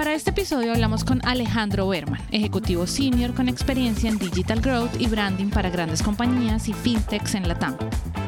Para 0.00 0.14
este 0.14 0.30
episodio 0.30 0.72
hablamos 0.72 1.04
con 1.04 1.20
Alejandro 1.26 1.86
Berman, 1.86 2.22
ejecutivo 2.30 2.86
senior 2.86 3.34
con 3.34 3.50
experiencia 3.50 4.08
en 4.08 4.18
digital 4.18 4.62
growth 4.62 4.98
y 4.98 5.08
branding 5.08 5.50
para 5.50 5.68
grandes 5.68 6.02
compañías 6.02 6.70
y 6.70 6.72
fintechs 6.72 7.34
en 7.34 7.46
Latam. 7.46 7.76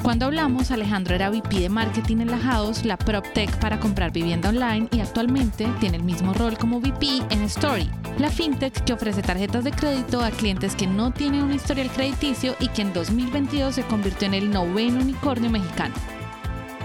Cuando 0.02 0.26
hablamos, 0.26 0.70
Alejandro 0.70 1.14
era 1.14 1.30
VP 1.30 1.60
de 1.60 1.70
marketing 1.70 2.18
en 2.18 2.30
la 2.30 2.36
House, 2.36 2.84
la 2.84 2.98
PropTech 2.98 3.58
para 3.58 3.80
comprar 3.80 4.12
vivienda 4.12 4.50
online 4.50 4.86
y 4.90 5.00
actualmente 5.00 5.66
tiene 5.80 5.96
el 5.96 6.02
mismo 6.02 6.34
rol 6.34 6.58
como 6.58 6.78
VP 6.78 7.22
en 7.30 7.40
Story, 7.44 7.88
la 8.18 8.28
fintech 8.28 8.84
que 8.84 8.92
ofrece 8.92 9.22
tarjetas 9.22 9.64
de 9.64 9.70
crédito 9.70 10.22
a 10.22 10.30
clientes 10.30 10.76
que 10.76 10.86
no 10.86 11.10
tienen 11.10 11.42
un 11.42 11.54
historial 11.54 11.90
crediticio 11.90 12.54
y 12.60 12.68
que 12.68 12.82
en 12.82 12.92
2022 12.92 13.76
se 13.76 13.82
convirtió 13.84 14.28
en 14.28 14.34
el 14.34 14.50
noveno 14.50 15.00
unicornio 15.00 15.48
mexicano. 15.48 15.94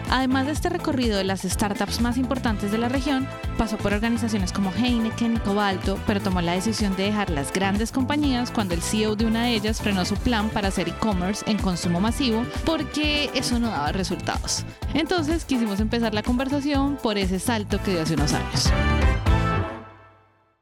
Además 0.09 0.45
de 0.45 0.53
este 0.53 0.69
recorrido 0.69 1.17
de 1.17 1.25
las 1.25 1.41
startups 1.41 1.99
más 1.99 2.17
importantes 2.17 2.71
de 2.71 2.77
la 2.77 2.87
región, 2.87 3.27
pasó 3.57 3.77
por 3.77 3.93
organizaciones 3.93 4.53
como 4.53 4.71
Heineken 4.71 5.35
y 5.35 5.39
Cobalto, 5.39 5.99
pero 6.07 6.21
tomó 6.21 6.41
la 6.41 6.53
decisión 6.53 6.95
de 6.95 7.03
dejar 7.03 7.29
las 7.29 7.51
grandes 7.51 7.91
compañías 7.91 8.51
cuando 8.51 8.73
el 8.73 8.81
CEO 8.81 9.15
de 9.17 9.25
una 9.25 9.43
de 9.43 9.55
ellas 9.55 9.81
frenó 9.81 10.05
su 10.05 10.15
plan 10.15 10.49
para 10.49 10.69
hacer 10.69 10.87
e-commerce 10.87 11.49
en 11.49 11.57
consumo 11.57 11.99
masivo 11.99 12.45
porque 12.65 13.29
eso 13.33 13.59
no 13.59 13.69
daba 13.69 13.91
resultados. 13.91 14.65
Entonces 14.93 15.43
quisimos 15.43 15.81
empezar 15.81 16.13
la 16.13 16.23
conversación 16.23 16.97
por 17.03 17.17
ese 17.17 17.39
salto 17.39 17.81
que 17.83 17.91
dio 17.91 18.01
hace 18.01 18.13
unos 18.13 18.33
años. 18.33 18.71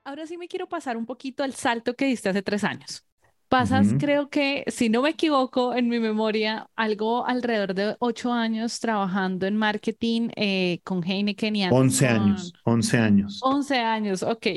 Ahora 0.04 0.26
sí 0.26 0.38
me 0.38 0.48
quiero 0.48 0.68
pasar 0.68 0.98
un 0.98 1.06
poquito 1.06 1.44
al 1.44 1.54
salto 1.54 1.96
que 1.96 2.06
diste 2.06 2.30
hace 2.30 2.42
tres 2.42 2.64
años. 2.64 3.06
Pasas, 3.48 3.94
creo 4.00 4.30
que, 4.30 4.64
si 4.68 4.90
no 4.90 5.02
me 5.04 5.12
equivoco, 5.12 5.76
en 5.76 5.88
mi 5.88 6.00
memoria, 6.00 6.70
algo 6.76 7.26
alrededor 7.26 7.74
de 7.74 7.96
ocho 8.00 8.34
años 8.34 8.80
trabajando 8.80 9.46
en 9.46 9.56
marketing 9.56 10.30
eh, 10.36 10.80
con 10.84 11.04
Heineken 11.04 11.56
y 11.56 11.68
Once 11.70 12.06
años, 12.08 12.54
once 12.66 12.98
años. 12.98 13.40
Once 13.44 13.78
años, 13.78 14.24
ok, 14.24 14.48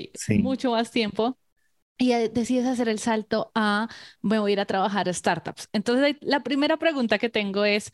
mucho 0.41 0.71
más 0.73 0.91
tiempo. 0.91 1.39
Y 1.99 2.13
decides 2.13 2.67
hacer 2.67 2.89
el 2.89 3.01
salto 3.01 3.51
a, 3.55 3.89
me 4.23 4.39
voy 4.39 4.53
a 4.53 4.55
ir 4.55 4.61
a 4.61 4.67
trabajar 4.67 5.09
a 5.09 5.13
startups. 5.13 5.69
Entonces, 5.73 6.17
la 6.21 6.43
primera 6.43 6.77
pregunta 6.77 7.19
que 7.19 7.29
tengo 7.29 7.65
es, 7.65 7.93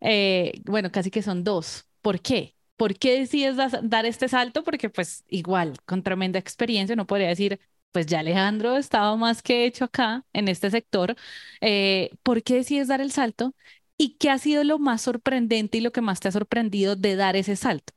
eh, 0.00 0.60
bueno, 0.64 0.92
casi 0.92 1.10
que 1.10 1.22
son 1.22 1.42
dos. 1.42 1.86
¿Por 2.02 2.20
qué? 2.20 2.54
¿Por 2.76 2.98
qué 2.98 3.18
decides 3.18 3.56
dar 3.82 4.04
este 4.04 4.28
salto? 4.28 4.62
Porque 4.62 4.90
pues 4.90 5.24
igual, 5.28 5.74
con 5.86 6.02
tremenda 6.02 6.38
experiencia, 6.38 6.94
no 6.94 7.06
podría 7.06 7.28
decir, 7.28 7.58
pues 7.96 8.04
ya 8.04 8.18
Alejandro 8.18 8.76
estaba 8.76 9.16
más 9.16 9.40
que 9.40 9.64
hecho 9.64 9.86
acá 9.86 10.22
en 10.34 10.48
este 10.48 10.70
sector. 10.70 11.16
Eh, 11.62 12.10
¿Por 12.22 12.42
qué 12.42 12.56
decides 12.56 12.88
dar 12.88 13.00
el 13.00 13.10
salto? 13.10 13.54
¿Y 13.96 14.18
qué 14.18 14.28
ha 14.28 14.36
sido 14.36 14.64
lo 14.64 14.78
más 14.78 15.00
sorprendente 15.00 15.78
y 15.78 15.80
lo 15.80 15.92
que 15.92 16.02
más 16.02 16.20
te 16.20 16.28
ha 16.28 16.30
sorprendido 16.30 16.94
de 16.94 17.16
dar 17.16 17.36
ese 17.36 17.56
salto? 17.56 17.94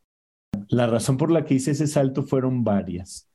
La 0.70 0.88
razón 0.88 1.18
por 1.18 1.32
la 1.32 1.44
que 1.44 1.56
hice 1.56 1.72
ese 1.72 1.86
salto 1.86 2.24
fueron 2.24 2.64
varias. 2.64 3.28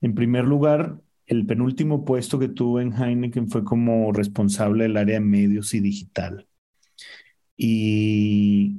En 0.00 0.14
primer 0.14 0.44
lugar, 0.44 1.00
el 1.26 1.44
penúltimo 1.44 2.04
puesto 2.04 2.38
que 2.38 2.50
tuve 2.50 2.82
en 2.82 2.92
Heineken 2.92 3.50
fue 3.50 3.64
como 3.64 4.12
responsable 4.12 4.84
del 4.84 4.98
área 4.98 5.18
medios 5.18 5.74
y 5.74 5.80
digital. 5.80 6.46
Y 7.56 8.76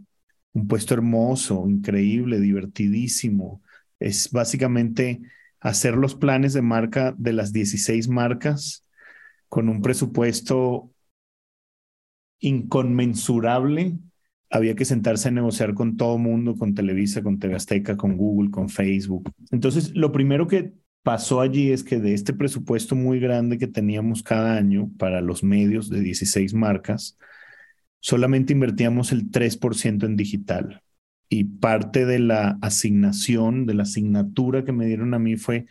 un 0.53 0.65
puesto 0.69 0.93
hermoso, 0.93 1.67
increíble, 1.67 2.39
divertidísimo. 2.39 3.61
Es 3.99 4.31
básicamente 4.31 5.19
hacer 5.59 5.95
los 5.95 6.15
planes 6.15 6.53
de 6.53 6.61
marca 6.61 7.15
de 7.17 7.33
las 7.33 7.51
16 7.53 8.07
marcas 8.07 8.85
con 9.49 9.69
un 9.69 9.81
presupuesto 9.81 10.91
inconmensurable. 12.39 13.97
Había 14.49 14.75
que 14.75 14.85
sentarse 14.85 15.27
a 15.27 15.31
negociar 15.31 15.73
con 15.73 15.97
todo 15.97 16.17
mundo, 16.17 16.55
con 16.55 16.73
Televisa, 16.73 17.21
con 17.21 17.39
TV 17.39 17.57
con 17.97 18.17
Google, 18.17 18.51
con 18.51 18.69
Facebook. 18.69 19.31
Entonces, 19.51 19.93
lo 19.95 20.11
primero 20.11 20.47
que 20.47 20.73
pasó 21.03 21.41
allí 21.41 21.71
es 21.71 21.83
que 21.83 21.99
de 21.99 22.13
este 22.13 22.33
presupuesto 22.33 22.95
muy 22.95 23.19
grande 23.19 23.57
que 23.57 23.67
teníamos 23.67 24.23
cada 24.23 24.55
año 24.55 24.91
para 24.97 25.21
los 25.21 25.43
medios 25.43 25.89
de 25.89 26.01
16 26.01 26.53
marcas, 26.53 27.17
solamente 27.99 28.53
invertíamos 28.53 29.11
el 29.11 29.31
3% 29.31 30.05
en 30.05 30.15
digital 30.15 30.81
y 31.29 31.43
parte 31.43 32.05
de 32.05 32.19
la 32.19 32.57
asignación, 32.61 33.65
de 33.65 33.73
la 33.73 33.83
asignatura 33.83 34.63
que 34.63 34.71
me 34.71 34.85
dieron 34.85 35.13
a 35.13 35.19
mí 35.19 35.35
fue 35.35 35.65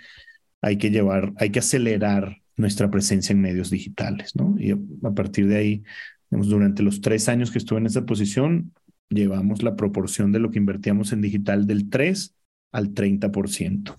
hay 0.62 0.78
que 0.78 0.91
llevar, 0.91 1.33
hay 1.37 1.50
que 1.50 1.61
acelerar 1.61 2.39
nuestra 2.56 2.91
presencia 2.91 3.33
en 3.33 3.41
medios 3.41 3.71
digitales, 3.71 4.34
¿no? 4.34 4.56
Y 4.59 4.72
a 4.72 5.11
partir 5.15 5.47
de 5.47 5.56
ahí, 5.56 5.83
durante 6.31 6.83
los 6.83 7.00
tres 7.00 7.28
años 7.28 7.50
que 7.50 7.59
estuve 7.59 7.78
en 7.78 7.87
esa 7.87 8.05
posición, 8.05 8.72
llevamos 9.09 9.62
la 9.62 9.77
proporción 9.77 10.33
de 10.33 10.41
lo 10.41 10.50
que 10.50 10.59
invertíamos 10.59 11.12
en 11.12 11.21
digital 11.21 11.66
del 11.66 11.89
3 11.89 12.34
al 12.72 12.95
30%. 12.95 13.97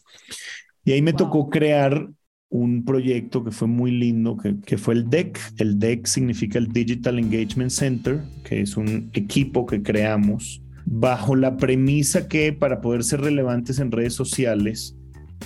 Y 0.83 0.91
ahí 0.91 1.01
me 1.01 1.13
tocó 1.13 1.49
crear 1.49 2.09
un 2.49 2.83
proyecto 2.83 3.43
que 3.43 3.51
fue 3.51 3.67
muy 3.67 3.91
lindo, 3.91 4.37
que, 4.37 4.59
que, 4.59 4.77
fue 4.77 4.95
el 4.95 5.09
DEC. 5.09 5.39
El 5.57 5.79
DEC 5.79 6.05
significa 6.05 6.59
el 6.59 6.67
Digital 6.67 7.19
Engagement 7.19 7.71
Center, 7.71 8.21
que 8.43 8.61
es 8.61 8.77
un 8.77 9.09
equipo 9.13 9.65
que 9.65 9.81
creamos 9.81 10.61
bajo 10.89 11.35
la 11.35 11.57
premisa 11.57 12.27
que 12.27 12.53
para 12.53 12.79
poder 12.79 13.03
ser 13.03 13.21
relevantes 13.21 13.79
en 13.79 13.91
redes 13.91 14.13
sociales 14.13 14.95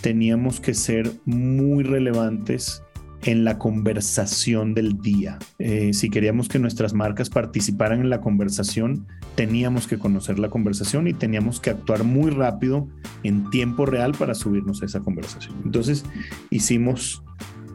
teníamos 0.01 0.59
que 0.59 0.73
ser 0.73 1.11
muy 1.25 1.83
relevantes 1.83 2.83
en 3.23 3.43
la 3.43 3.57
conversación 3.57 4.73
del 4.73 4.99
día. 4.99 5.37
Eh, 5.59 5.93
si 5.93 6.09
queríamos 6.09 6.47
que 6.47 6.59
nuestras 6.59 6.93
marcas 6.93 7.29
participaran 7.29 8.01
en 8.01 8.09
la 8.09 8.21
conversación, 8.21 9.07
teníamos 9.35 9.87
que 9.87 9.97
conocer 9.97 10.39
la 10.39 10.49
conversación 10.49 11.07
y 11.07 11.13
teníamos 11.13 11.59
que 11.59 11.71
actuar 11.71 12.03
muy 12.03 12.31
rápido 12.31 12.87
en 13.23 13.49
tiempo 13.49 13.85
real 13.85 14.13
para 14.13 14.33
subirnos 14.33 14.81
a 14.81 14.85
esa 14.85 15.01
conversación. 15.01 15.55
Entonces 15.65 16.05
hicimos 16.49 17.23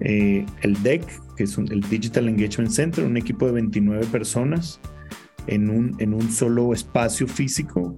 eh, 0.00 0.47
el 0.62 0.83
DEC, 0.83 1.04
que 1.37 1.44
es 1.44 1.59
el 1.59 1.81
Digital 1.81 2.28
Engagement 2.28 2.71
Center, 2.71 3.04
un 3.04 3.16
equipo 3.16 3.47
de 3.47 3.53
29 3.53 4.06
personas 4.06 4.81
en 5.47 5.71
un, 5.71 5.97
en 5.99 6.15
un 6.15 6.31
solo 6.31 6.73
espacio 6.73 7.27
físico 7.27 7.97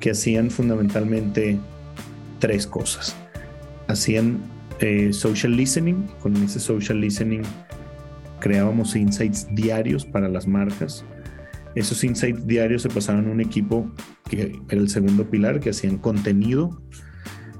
que 0.00 0.10
hacían 0.10 0.50
fundamentalmente 0.50 1.58
tres 2.38 2.66
cosas. 2.66 3.16
Hacían 3.88 4.38
eh, 4.80 5.12
social 5.12 5.56
listening, 5.56 6.06
con 6.20 6.36
ese 6.36 6.60
social 6.60 7.00
listening 7.00 7.42
creábamos 8.40 8.94
insights 8.96 9.46
diarios 9.54 10.04
para 10.04 10.28
las 10.28 10.46
marcas. 10.46 11.04
Esos 11.74 12.02
insights 12.04 12.46
diarios 12.46 12.82
se 12.82 12.88
pasaron 12.88 13.28
a 13.28 13.30
un 13.30 13.40
equipo 13.40 13.90
que 14.28 14.60
era 14.68 14.80
el 14.80 14.88
segundo 14.88 15.28
pilar, 15.28 15.60
que 15.60 15.70
hacían 15.70 15.98
contenido 15.98 16.82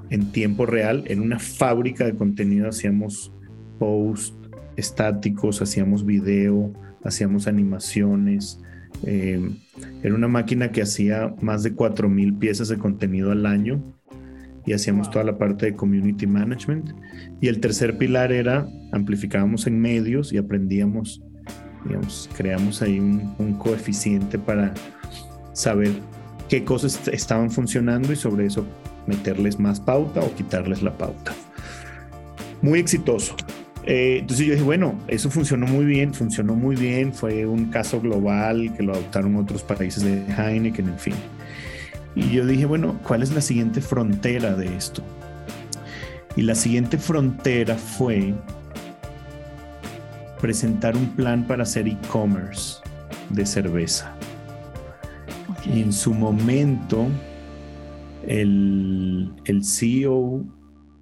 en 0.09 0.31
tiempo 0.31 0.65
real. 0.65 1.03
En 1.07 1.21
una 1.21 1.39
fábrica 1.39 2.05
de 2.05 2.15
contenido 2.15 2.69
hacíamos 2.69 3.33
posts 3.77 4.35
estáticos, 4.75 5.61
hacíamos 5.61 6.05
video, 6.05 6.73
hacíamos 7.03 7.47
animaciones, 7.47 8.61
eh, 9.03 9.39
era 10.03 10.15
una 10.15 10.27
máquina 10.27 10.71
que 10.71 10.81
hacía 10.81 11.33
más 11.41 11.63
de 11.63 11.75
4.000 11.75 12.39
piezas 12.39 12.67
de 12.67 12.77
contenido 12.77 13.31
al 13.31 13.45
año 13.45 13.81
y 14.65 14.73
hacíamos 14.73 15.09
toda 15.09 15.23
la 15.23 15.37
parte 15.37 15.67
de 15.67 15.73
community 15.75 16.27
management. 16.27 16.91
Y 17.41 17.47
el 17.47 17.59
tercer 17.59 17.97
pilar 17.97 18.31
era 18.31 18.67
amplificábamos 18.91 19.67
en 19.67 19.79
medios 19.79 20.31
y 20.33 20.37
aprendíamos, 20.37 21.21
digamos, 21.85 22.29
creamos 22.35 22.81
ahí 22.81 22.99
un, 22.99 23.33
un 23.39 23.53
coeficiente 23.53 24.37
para 24.37 24.73
saber 25.53 25.91
qué 26.49 26.63
cosas 26.63 27.07
estaban 27.07 27.51
funcionando 27.51 28.11
y 28.11 28.15
sobre 28.15 28.45
eso 28.45 28.65
meterles 29.07 29.59
más 29.59 29.79
pauta 29.79 30.19
o 30.21 30.33
quitarles 30.35 30.81
la 30.81 30.97
pauta. 30.97 31.33
Muy 32.61 32.79
exitoso. 32.79 33.35
Eh, 33.91 34.19
entonces 34.19 34.45
yo 34.45 34.53
dije, 34.53 34.63
bueno, 34.63 34.99
eso 35.07 35.31
funcionó 35.31 35.65
muy 35.65 35.83
bien, 35.83 36.13
funcionó 36.13 36.53
muy 36.53 36.75
bien, 36.75 37.11
fue 37.11 37.47
un 37.47 37.71
caso 37.71 37.99
global 37.99 38.71
que 38.77 38.83
lo 38.83 38.93
adoptaron 38.93 39.35
otros 39.35 39.63
países 39.63 40.03
de 40.03 40.23
Heineken, 40.31 40.89
en 40.89 40.99
fin. 40.99 41.15
Y 42.13 42.29
yo 42.29 42.45
dije, 42.45 42.67
bueno, 42.67 42.99
¿cuál 43.01 43.23
es 43.23 43.31
la 43.31 43.41
siguiente 43.41 43.81
frontera 43.81 44.55
de 44.55 44.75
esto? 44.77 45.01
Y 46.35 46.43
la 46.43 46.53
siguiente 46.53 46.99
frontera 46.99 47.77
fue 47.77 48.35
presentar 50.39 50.95
un 50.95 51.07
plan 51.15 51.47
para 51.47 51.63
hacer 51.63 51.87
e-commerce 51.87 52.81
de 53.31 53.43
cerveza. 53.43 54.13
Y 55.65 55.81
en 55.81 55.91
su 55.91 56.13
momento, 56.13 57.07
el, 58.27 59.31
el 59.45 59.65
CEO 59.65 60.45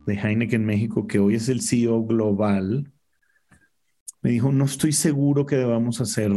de 0.08 0.16
Heineken 0.16 0.66
México, 0.66 1.06
que 1.06 1.20
hoy 1.20 1.36
es 1.36 1.50
el 1.50 1.62
CEO 1.62 2.04
global, 2.06 2.92
me 4.22 4.32
dijo, 4.32 4.52
no 4.52 4.66
estoy 4.66 4.94
seguro 4.94 5.46
que 5.46 5.58
debamos 5.58 6.02
hacer 6.02 6.32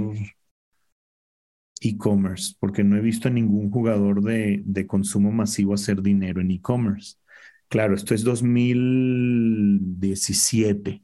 e-commerce, 1.81 2.55
porque 2.59 2.85
no 2.85 2.97
he 2.97 3.01
visto 3.01 3.29
a 3.29 3.31
ningún 3.31 3.71
jugador 3.71 4.23
de, 4.23 4.61
de 4.67 4.87
consumo 4.87 5.33
masivo 5.33 5.73
hacer 5.73 6.03
dinero 6.03 6.43
en 6.43 6.51
e-commerce. 6.51 7.15
Claro, 7.69 7.95
esto 7.95 8.15
es 8.15 8.23
2017. 8.25 11.03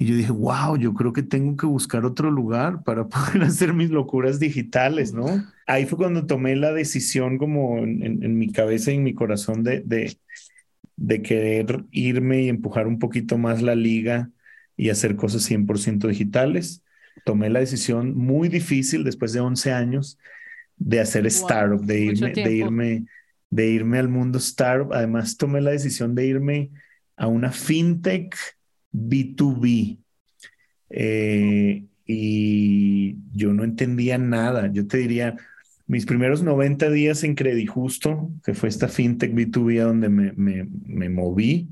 Y 0.00 0.06
yo 0.06 0.16
dije, 0.16 0.32
wow, 0.32 0.76
yo 0.76 0.94
creo 0.94 1.12
que 1.12 1.22
tengo 1.22 1.56
que 1.56 1.66
buscar 1.66 2.04
otro 2.04 2.30
lugar 2.30 2.82
para 2.82 3.08
poder 3.08 3.42
hacer 3.42 3.74
mis 3.74 3.90
locuras 3.90 4.40
digitales, 4.40 5.12
¿no? 5.12 5.26
Ahí 5.66 5.86
fue 5.86 5.98
cuando 5.98 6.26
tomé 6.26 6.56
la 6.56 6.72
decisión 6.72 7.38
como 7.38 7.78
en, 7.78 8.38
mi 8.38 8.50
cabeza 8.50 8.90
y 8.90 8.96
en 8.96 9.04
mi 9.04 9.14
corazón 9.14 9.62
de, 9.62 9.80
de, 9.80 10.18
de 10.98 11.22
querer 11.22 11.84
irme 11.90 12.42
y 12.42 12.48
empujar 12.48 12.86
un 12.86 12.98
poquito 12.98 13.38
más 13.38 13.62
la 13.62 13.74
liga 13.74 14.30
y 14.76 14.90
hacer 14.90 15.16
cosas 15.16 15.48
100% 15.50 16.06
digitales 16.08 16.82
tomé 17.24 17.50
la 17.50 17.60
decisión 17.60 18.16
muy 18.16 18.48
difícil 18.48 19.04
después 19.04 19.32
de 19.32 19.40
11 19.40 19.72
años 19.72 20.18
de 20.76 21.00
hacer 21.00 21.26
startup, 21.26 21.84
de 21.84 22.00
irme, 22.00 22.32
de 22.32 22.54
irme, 22.54 23.04
de 23.50 23.68
irme 23.68 23.98
al 23.98 24.08
mundo 24.08 24.38
startup. 24.38 24.92
Además, 24.92 25.36
tomé 25.36 25.60
la 25.60 25.70
decisión 25.70 26.14
de 26.14 26.26
irme 26.26 26.70
a 27.16 27.26
una 27.26 27.52
fintech 27.52 28.36
B2B. 28.92 29.98
Eh, 30.90 31.84
y 32.06 33.16
yo 33.34 33.52
no 33.52 33.64
entendía 33.64 34.16
nada. 34.18 34.70
Yo 34.72 34.86
te 34.86 34.98
diría, 34.98 35.36
mis 35.88 36.04
primeros 36.04 36.42
90 36.42 36.90
días 36.90 37.24
en 37.24 37.34
Justo, 37.66 38.30
que 38.44 38.54
fue 38.54 38.68
esta 38.68 38.88
fintech 38.88 39.32
B2B 39.32 39.80
a 39.80 39.84
donde 39.84 40.10
me, 40.10 40.32
me, 40.34 40.68
me 40.86 41.08
moví, 41.08 41.70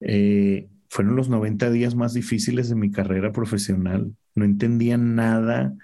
eh, 0.00 0.68
fueron 0.88 1.16
los 1.16 1.28
90 1.28 1.70
días 1.70 1.94
más 1.96 2.14
difíciles 2.14 2.68
de 2.68 2.76
mi 2.76 2.90
carrera 2.92 3.32
profesional. 3.32 4.14
No 4.36 4.44
entendía 4.44 4.96
nada. 4.96 5.74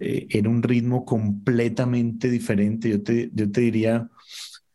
Eh, 0.00 0.26
era 0.30 0.48
un 0.48 0.62
ritmo 0.62 1.04
completamente 1.04 2.28
diferente. 2.30 2.90
Yo 2.90 3.02
te, 3.02 3.30
yo 3.32 3.50
te 3.52 3.60
diría, 3.60 4.08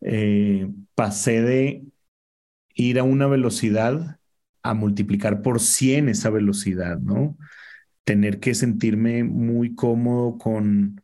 eh, 0.00 0.66
pasé 0.94 1.42
de 1.42 1.84
ir 2.74 2.98
a 2.98 3.02
una 3.02 3.26
velocidad 3.26 4.18
a 4.62 4.74
multiplicar 4.74 5.42
por 5.42 5.60
100 5.60 6.08
esa 6.08 6.30
velocidad, 6.30 6.98
¿no? 7.00 7.36
Tener 8.04 8.40
que 8.40 8.54
sentirme 8.54 9.24
muy 9.24 9.74
cómodo 9.74 10.38
con 10.38 11.02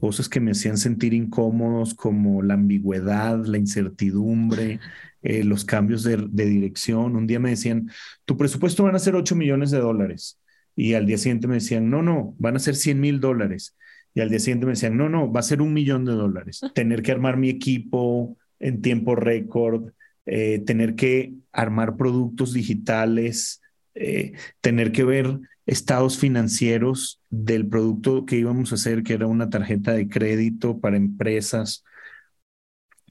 cosas 0.00 0.28
que 0.28 0.40
me 0.40 0.52
hacían 0.52 0.78
sentir 0.78 1.14
incómodos, 1.14 1.94
como 1.94 2.42
la 2.42 2.54
ambigüedad, 2.54 3.44
la 3.44 3.58
incertidumbre, 3.58 4.80
eh, 5.22 5.44
los 5.44 5.64
cambios 5.64 6.02
de, 6.02 6.16
dirección. 6.32 7.14
Un 7.14 7.26
día 7.26 7.38
me 7.38 7.50
decían, 7.50 7.90
tu 8.24 8.36
presupuesto 8.36 8.82
van 8.84 8.96
a 8.96 8.98
ser 8.98 9.14
8 9.14 9.36
millones 9.36 9.70
de 9.70 9.78
dólares. 9.78 10.40
Y 10.74 10.94
al 10.94 11.06
día 11.06 11.18
siguiente 11.18 11.46
me 11.46 11.54
decían, 11.56 11.90
no, 11.90 12.02
no, 12.02 12.34
van 12.38 12.56
a 12.56 12.60
ser 12.60 12.74
100 12.74 12.98
mil 12.98 13.20
dólares. 13.20 13.76
Y 14.14 14.20
al 14.20 14.30
día 14.30 14.38
siguiente 14.38 14.66
me 14.66 14.72
decían, 14.72 14.96
no, 14.96 15.08
no, 15.08 15.30
va 15.30 15.40
a 15.40 15.44
ser 15.44 15.60
un 15.60 15.74
millón 15.74 16.04
de 16.06 16.12
dólares. 16.12 16.60
Tener 16.74 17.02
que 17.02 17.12
armar 17.12 17.36
mi 17.36 17.50
equipo 17.50 18.36
en 18.58 18.80
tiempo 18.80 19.14
récord, 19.14 19.92
eh, 20.26 20.62
tener 20.66 20.94
que 20.94 21.34
armar 21.52 21.96
productos 21.96 22.54
digitales, 22.54 23.60
eh, 23.94 24.32
tener 24.60 24.92
que 24.92 25.04
ver 25.04 25.38
estados 25.70 26.18
financieros 26.18 27.20
del 27.30 27.68
producto 27.68 28.26
que 28.26 28.36
íbamos 28.36 28.72
a 28.72 28.74
hacer, 28.74 29.04
que 29.04 29.14
era 29.14 29.28
una 29.28 29.50
tarjeta 29.50 29.92
de 29.92 30.08
crédito 30.08 30.80
para 30.80 30.96
empresas, 30.96 31.84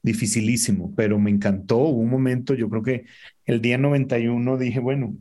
dificilísimo, 0.03 0.93
pero 0.95 1.19
me 1.19 1.31
encantó. 1.31 1.77
Hubo 1.77 2.01
un 2.01 2.09
momento, 2.09 2.53
yo 2.55 2.69
creo 2.69 2.83
que 2.83 3.05
el 3.45 3.61
día 3.61 3.77
91 3.77 4.57
dije, 4.57 4.79
bueno, 4.79 5.15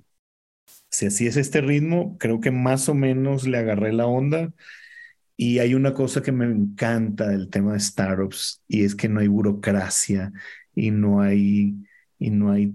si 0.91 1.07
así 1.07 1.27
es 1.29 1.37
este 1.37 1.61
ritmo, 1.61 2.17
creo 2.19 2.41
que 2.41 2.51
más 2.51 2.89
o 2.89 2.95
menos 2.95 3.47
le 3.47 3.59
agarré 3.59 3.93
la 3.93 4.07
onda. 4.07 4.53
Y 5.37 5.61
hay 5.61 5.75
una 5.75 5.95
cosa 5.95 6.23
que 6.23 6.33
me 6.33 6.47
encanta 6.47 7.29
del 7.29 7.51
tema 7.51 7.75
de 7.75 7.81
startups 7.81 8.63
y 8.69 8.85
es 8.85 8.97
que 8.97 9.09
no 9.09 9.21
hay 9.21 9.29
burocracia 9.29 10.33
y 10.75 10.91
no 10.91 11.21
hay, 11.21 11.77
y 12.19 12.31
no 12.31 12.51
hay 12.53 12.75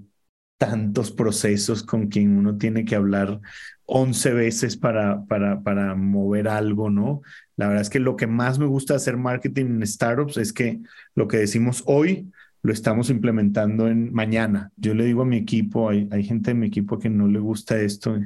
tantos 0.64 1.12
procesos 1.12 1.84
con 1.84 2.08
quien 2.08 2.38
uno 2.38 2.58
tiene 2.58 2.86
que 2.86 2.96
hablar 2.96 3.42
11 3.84 4.32
veces 4.32 4.78
para, 4.78 5.26
para, 5.26 5.62
para 5.62 5.94
mover 5.94 6.48
algo, 6.48 6.90
¿no? 6.90 7.22
La 7.58 7.68
verdad 7.68 7.82
es 7.82 7.90
que 7.90 8.00
lo 8.00 8.16
que 8.16 8.28
más 8.28 8.60
me 8.60 8.66
gusta 8.66 8.96
hacer 8.96 9.18
marketing 9.18 9.66
en 9.66 9.86
startups 9.86 10.38
es 10.38 10.54
que 10.54 10.80
lo 11.16 11.28
que 11.28 11.36
decimos 11.36 11.84
hoy 11.86 12.32
lo 12.62 12.72
estamos 12.72 13.10
implementando 13.10 13.90
en 13.90 14.14
mañana. 14.14 14.72
Yo 14.78 14.94
le 14.94 15.04
digo 15.04 15.24
a 15.24 15.26
mi 15.26 15.36
equipo, 15.36 15.90
hay, 15.90 16.08
hay 16.14 16.24
gente 16.24 16.52
de 16.52 16.56
mi 16.56 16.68
equipo 16.68 16.98
que 16.98 17.10
no 17.10 17.28
le 17.28 17.40
gusta 17.40 17.78
esto, 17.82 18.18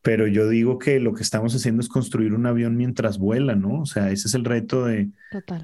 pero 0.00 0.26
yo 0.26 0.48
digo 0.48 0.78
que 0.78 1.00
lo 1.00 1.12
que 1.12 1.22
estamos 1.22 1.54
haciendo 1.54 1.82
es 1.82 1.88
construir 1.90 2.32
un 2.32 2.46
avión 2.46 2.78
mientras 2.78 3.18
vuela, 3.18 3.54
¿no? 3.56 3.82
O 3.82 3.86
sea, 3.86 4.10
ese 4.10 4.26
es 4.26 4.34
el 4.34 4.46
reto 4.46 4.86
de, 4.86 5.10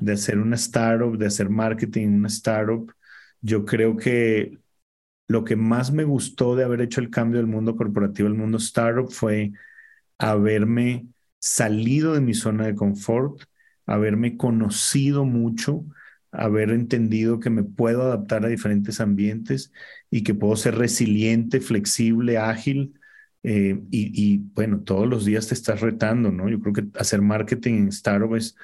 de 0.02 0.12
hacer 0.12 0.38
una 0.38 0.56
startup, 0.56 1.16
de 1.16 1.26
hacer 1.26 1.48
marketing 1.48 2.08
en 2.08 2.14
una 2.16 2.28
startup. 2.28 2.92
Yo 3.40 3.64
creo 3.64 3.96
que 3.96 4.58
lo 5.28 5.44
que 5.44 5.56
más 5.56 5.92
me 5.92 6.04
gustó 6.04 6.56
de 6.56 6.64
haber 6.64 6.80
hecho 6.80 7.00
el 7.00 7.10
cambio 7.10 7.38
del 7.38 7.46
mundo 7.46 7.76
corporativo 7.76 8.28
al 8.28 8.34
mundo 8.34 8.58
startup 8.58 9.10
fue 9.10 9.52
haberme 10.18 11.06
salido 11.38 12.14
de 12.14 12.20
mi 12.20 12.34
zona 12.34 12.66
de 12.66 12.74
confort, 12.74 13.42
haberme 13.86 14.36
conocido 14.36 15.24
mucho, 15.24 15.84
haber 16.32 16.70
entendido 16.70 17.40
que 17.40 17.50
me 17.50 17.62
puedo 17.62 18.02
adaptar 18.02 18.44
a 18.44 18.48
diferentes 18.48 19.00
ambientes 19.00 19.72
y 20.10 20.22
que 20.22 20.34
puedo 20.34 20.56
ser 20.56 20.76
resiliente, 20.76 21.60
flexible, 21.60 22.38
ágil. 22.38 22.94
Eh, 23.42 23.80
y, 23.90 24.34
y, 24.34 24.38
bueno, 24.54 24.80
todos 24.80 25.06
los 25.06 25.24
días 25.24 25.48
te 25.48 25.54
estás 25.54 25.80
retando, 25.80 26.32
¿no? 26.32 26.48
Yo 26.48 26.60
creo 26.60 26.72
que 26.74 26.86
hacer 26.98 27.22
marketing 27.22 27.74
en 27.74 27.88
startup 27.88 28.34
es 28.34 28.56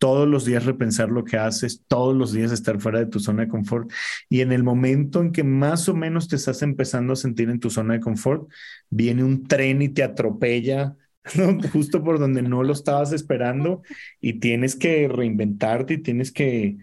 todos 0.00 0.26
los 0.26 0.46
días 0.46 0.64
repensar 0.64 1.10
lo 1.10 1.24
que 1.24 1.36
haces, 1.36 1.84
todos 1.86 2.16
los 2.16 2.32
días 2.32 2.52
estar 2.52 2.80
fuera 2.80 3.00
de 3.00 3.06
tu 3.06 3.20
zona 3.20 3.42
de 3.42 3.48
confort. 3.48 3.92
Y 4.30 4.40
en 4.40 4.50
el 4.50 4.64
momento 4.64 5.20
en 5.20 5.30
que 5.30 5.44
más 5.44 5.88
o 5.90 5.94
menos 5.94 6.26
te 6.26 6.36
estás 6.36 6.62
empezando 6.62 7.12
a 7.12 7.16
sentir 7.16 7.50
en 7.50 7.60
tu 7.60 7.68
zona 7.68 7.94
de 7.94 8.00
confort, 8.00 8.50
viene 8.88 9.22
un 9.22 9.46
tren 9.46 9.82
y 9.82 9.90
te 9.90 10.02
atropella 10.02 10.96
justo 11.72 12.02
por 12.02 12.18
donde 12.18 12.40
no 12.40 12.62
lo 12.62 12.72
estabas 12.72 13.12
esperando 13.12 13.82
y 14.22 14.40
tienes 14.40 14.74
que 14.74 15.06
reinventarte 15.06 15.94
y 15.94 15.98
tienes 15.98 16.32
que, 16.32 16.78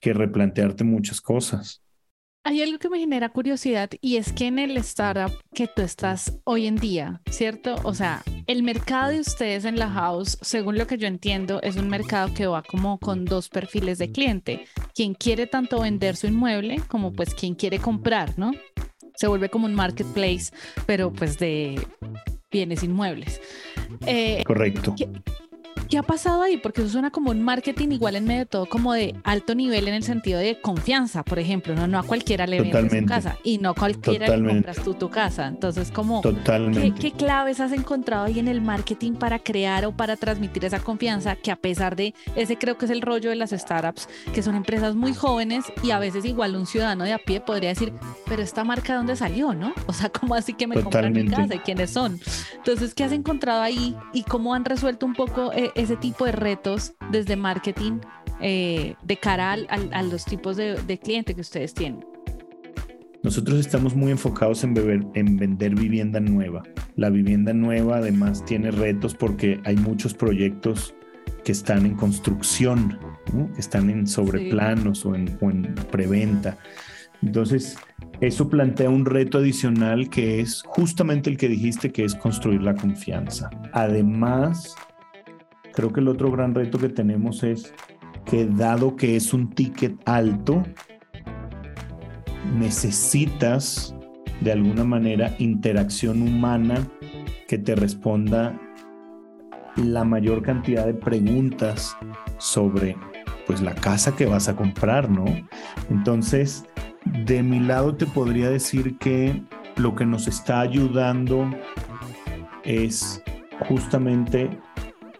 que 0.00 0.12
replantearte 0.12 0.82
muchas 0.82 1.20
cosas. 1.20 1.85
Hay 2.46 2.62
algo 2.62 2.78
que 2.78 2.88
me 2.88 3.00
genera 3.00 3.30
curiosidad 3.30 3.90
y 4.00 4.18
es 4.18 4.32
que 4.32 4.46
en 4.46 4.60
el 4.60 4.76
startup 4.76 5.36
que 5.52 5.66
tú 5.66 5.82
estás 5.82 6.38
hoy 6.44 6.68
en 6.68 6.76
día, 6.76 7.20
¿cierto? 7.28 7.74
O 7.82 7.92
sea, 7.92 8.22
el 8.46 8.62
mercado 8.62 9.10
de 9.10 9.18
ustedes 9.18 9.64
en 9.64 9.80
la 9.80 9.90
house, 9.90 10.38
según 10.42 10.78
lo 10.78 10.86
que 10.86 10.96
yo 10.96 11.08
entiendo, 11.08 11.60
es 11.62 11.74
un 11.74 11.88
mercado 11.88 12.32
que 12.32 12.46
va 12.46 12.62
como 12.62 13.00
con 13.00 13.24
dos 13.24 13.48
perfiles 13.48 13.98
de 13.98 14.12
cliente. 14.12 14.66
Quien 14.94 15.14
quiere 15.14 15.48
tanto 15.48 15.80
vender 15.80 16.14
su 16.14 16.28
inmueble 16.28 16.80
como 16.86 17.12
pues 17.12 17.34
quien 17.34 17.56
quiere 17.56 17.80
comprar, 17.80 18.38
¿no? 18.38 18.52
Se 19.16 19.26
vuelve 19.26 19.48
como 19.48 19.66
un 19.66 19.74
marketplace, 19.74 20.52
pero 20.86 21.12
pues 21.12 21.40
de 21.40 21.84
bienes 22.48 22.84
inmuebles. 22.84 23.40
Eh, 24.06 24.44
Correcto. 24.46 24.94
¿Qué 25.88 25.98
ha 25.98 26.02
pasado 26.02 26.42
ahí? 26.42 26.56
Porque 26.56 26.82
eso 26.82 26.90
suena 26.90 27.10
como 27.10 27.30
un 27.30 27.42
marketing 27.42 27.90
igual 27.90 28.16
en 28.16 28.24
medio 28.24 28.40
de 28.40 28.46
todo, 28.46 28.66
como 28.66 28.92
de 28.92 29.14
alto 29.24 29.54
nivel 29.54 29.88
en 29.88 29.94
el 29.94 30.02
sentido 30.02 30.40
de 30.40 30.60
confianza, 30.60 31.22
por 31.22 31.38
ejemplo, 31.38 31.74
no, 31.74 31.86
no 31.86 31.98
a 31.98 32.02
cualquiera 32.02 32.46
le 32.46 32.60
vendes 32.60 32.92
su 32.92 33.06
casa 33.06 33.38
y 33.44 33.58
no 33.58 33.70
a 33.70 33.74
cualquiera 33.74 34.36
le 34.36 34.48
compras 34.48 34.82
tú 34.82 34.94
tu 34.94 35.10
casa. 35.10 35.46
Entonces, 35.46 35.90
como, 35.90 36.22
¿qué, 36.22 36.92
¿qué, 36.98 37.12
claves 37.12 37.60
has 37.60 37.72
encontrado 37.72 38.24
ahí 38.24 38.38
en 38.38 38.48
el 38.48 38.60
marketing 38.60 39.12
para 39.12 39.38
crear 39.38 39.86
o 39.86 39.92
para 39.92 40.16
transmitir 40.16 40.64
esa 40.64 40.80
confianza 40.80 41.36
que 41.36 41.50
a 41.50 41.56
pesar 41.56 41.96
de, 41.96 42.14
ese 42.34 42.56
creo 42.56 42.76
que 42.76 42.86
es 42.86 42.90
el 42.90 43.02
rollo 43.02 43.30
de 43.30 43.36
las 43.36 43.50
startups, 43.50 44.08
que 44.34 44.42
son 44.42 44.54
empresas 44.54 44.94
muy 44.94 45.14
jóvenes 45.14 45.64
y 45.82 45.90
a 45.90 45.98
veces 45.98 46.24
igual 46.24 46.56
un 46.56 46.66
ciudadano 46.66 47.04
de 47.04 47.12
a 47.12 47.18
pie 47.18 47.40
podría 47.40 47.70
decir, 47.70 47.92
pero 48.26 48.42
esta 48.42 48.64
marca 48.64 48.92
de 48.92 48.98
dónde 48.98 49.16
salió, 49.16 49.54
¿no? 49.54 49.72
O 49.86 49.92
sea, 49.92 50.10
¿cómo 50.10 50.34
así 50.34 50.52
que 50.52 50.66
me 50.66 50.82
compran 50.82 51.12
mi 51.12 51.26
casa 51.26 51.54
y 51.54 51.58
quiénes 51.60 51.90
son? 51.90 52.20
Entonces, 52.56 52.92
¿qué 52.92 53.04
has 53.04 53.12
encontrado 53.12 53.62
ahí 53.62 53.96
y 54.12 54.24
cómo 54.24 54.52
han 54.52 54.64
resuelto 54.64 55.06
un 55.06 55.14
poco 55.14 55.52
eh, 55.52 55.70
ese 55.76 55.96
tipo 55.96 56.24
de 56.24 56.32
retos 56.32 56.94
desde 57.12 57.36
marketing 57.36 58.00
eh, 58.40 58.94
de 59.02 59.16
cara 59.16 59.52
a 59.52 60.02
los 60.02 60.24
tipos 60.24 60.56
de, 60.56 60.74
de 60.82 60.98
cliente 60.98 61.34
que 61.34 61.40
ustedes 61.40 61.74
tienen? 61.74 62.04
Nosotros 63.22 63.58
estamos 63.58 63.96
muy 63.96 64.12
enfocados 64.12 64.62
en, 64.62 64.72
beber, 64.72 65.00
en, 65.14 65.36
vender 65.36 65.74
vivienda 65.74 66.20
nueva. 66.20 66.62
La 66.94 67.10
vivienda 67.10 67.52
nueva 67.52 67.96
además 67.96 68.44
tiene 68.44 68.70
retos 68.70 69.16
porque 69.16 69.60
hay 69.64 69.76
muchos 69.76 70.14
proyectos 70.14 70.94
que 71.44 71.50
están 71.50 71.86
en 71.86 71.96
construcción, 71.96 72.98
que 73.54 73.60
están 73.60 73.90
en 73.90 74.06
sobreplanos 74.06 75.04
o, 75.04 75.16
en, 75.16 75.36
o 75.40 75.50
en 75.50 75.74
preventa. 75.90 76.56
Entonces, 77.20 77.76
eso 78.20 78.48
plantea 78.48 78.90
un 78.90 79.04
reto 79.04 79.38
adicional 79.38 80.08
que 80.08 80.38
es 80.40 80.62
justamente 80.64 81.28
el 81.28 81.36
que 81.36 81.48
dijiste, 81.48 81.90
que 81.90 82.04
es 82.04 82.14
construir 82.14 82.62
la 82.62 82.76
confianza. 82.76 83.50
Además, 83.72 84.76
Creo 85.76 85.92
que 85.92 86.00
el 86.00 86.08
otro 86.08 86.32
gran 86.32 86.54
reto 86.54 86.78
que 86.78 86.88
tenemos 86.88 87.42
es 87.42 87.74
que 88.24 88.46
dado 88.46 88.96
que 88.96 89.14
es 89.14 89.34
un 89.34 89.50
ticket 89.50 89.94
alto, 90.06 90.62
necesitas 92.58 93.94
de 94.40 94.52
alguna 94.52 94.84
manera 94.84 95.34
interacción 95.38 96.22
humana 96.22 96.88
que 97.46 97.58
te 97.58 97.74
responda 97.74 98.58
la 99.76 100.02
mayor 100.04 100.40
cantidad 100.40 100.86
de 100.86 100.94
preguntas 100.94 101.94
sobre 102.38 102.96
pues 103.46 103.60
la 103.60 103.74
casa 103.74 104.16
que 104.16 104.24
vas 104.24 104.48
a 104.48 104.56
comprar, 104.56 105.10
¿no? 105.10 105.26
Entonces, 105.90 106.64
de 107.26 107.42
mi 107.42 107.60
lado 107.60 107.94
te 107.96 108.06
podría 108.06 108.48
decir 108.48 108.96
que 108.96 109.42
lo 109.76 109.94
que 109.94 110.06
nos 110.06 110.26
está 110.26 110.60
ayudando 110.60 111.50
es 112.64 113.22
justamente 113.68 114.48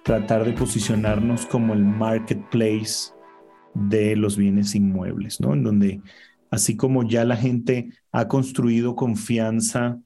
tratar 0.06 0.44
de 0.44 0.52
posicionarnos 0.52 1.46
como 1.46 1.74
el 1.74 1.84
marketplace 1.84 3.12
de 3.74 4.14
los 4.14 4.36
bienes 4.36 4.76
inmuebles, 4.76 5.40
¿no? 5.40 5.52
En 5.52 5.64
donde 5.64 6.00
así 6.48 6.76
como 6.76 7.02
ya 7.02 7.24
la 7.24 7.36
gente 7.36 7.90
ha 8.12 8.28
construido 8.28 8.94
confianza 8.94 10.00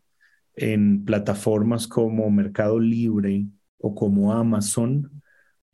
en 0.57 1.05
plataformas 1.05 1.87
como 1.87 2.31
Mercado 2.31 2.81
Libre 2.81 3.45
o 3.77 3.95
como 3.95 4.33
Amazon, 4.33 5.23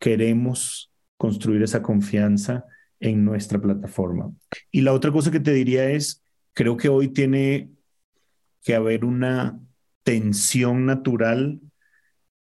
queremos 0.00 0.90
construir 1.16 1.62
esa 1.62 1.80
confianza 1.80 2.64
en 2.98 3.24
nuestra 3.24 3.60
plataforma. 3.60 4.32
Y 4.72 4.80
la 4.80 4.92
otra 4.92 5.12
cosa 5.12 5.30
que 5.30 5.38
te 5.38 5.52
diría 5.52 5.88
es, 5.90 6.24
creo 6.52 6.76
que 6.76 6.88
hoy 6.88 7.10
tiene 7.10 7.70
que 8.64 8.74
haber 8.74 9.04
una 9.04 9.60
tensión 10.02 10.84
natural 10.84 11.60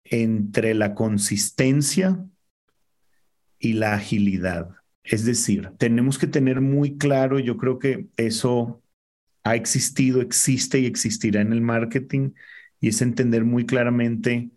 entre 0.05 0.75
la 0.75 0.95
consistencia 0.95 2.25
y 3.59 3.75
la 3.75 3.95
agilidad. 3.95 4.71
Es 5.03 5.25
decir, 5.25 5.71
tenemos 5.79 6.19
que 6.19 6.27
tener 6.27 6.61
muy 6.61 6.97
claro, 6.97 7.39
yo 7.39 7.57
creo 7.57 7.79
que 7.79 8.09
eso 8.17 8.83
ha 9.43 9.55
existido, 9.55 10.21
existe 10.21 10.79
y 10.81 10.87
existirá 10.87 11.41
en 11.41 11.53
el 11.53 11.61
marketing, 11.61 12.31
y 12.81 12.89
es 12.89 13.03
entender 13.03 13.45
muy 13.45 13.67
claramente 13.67 14.51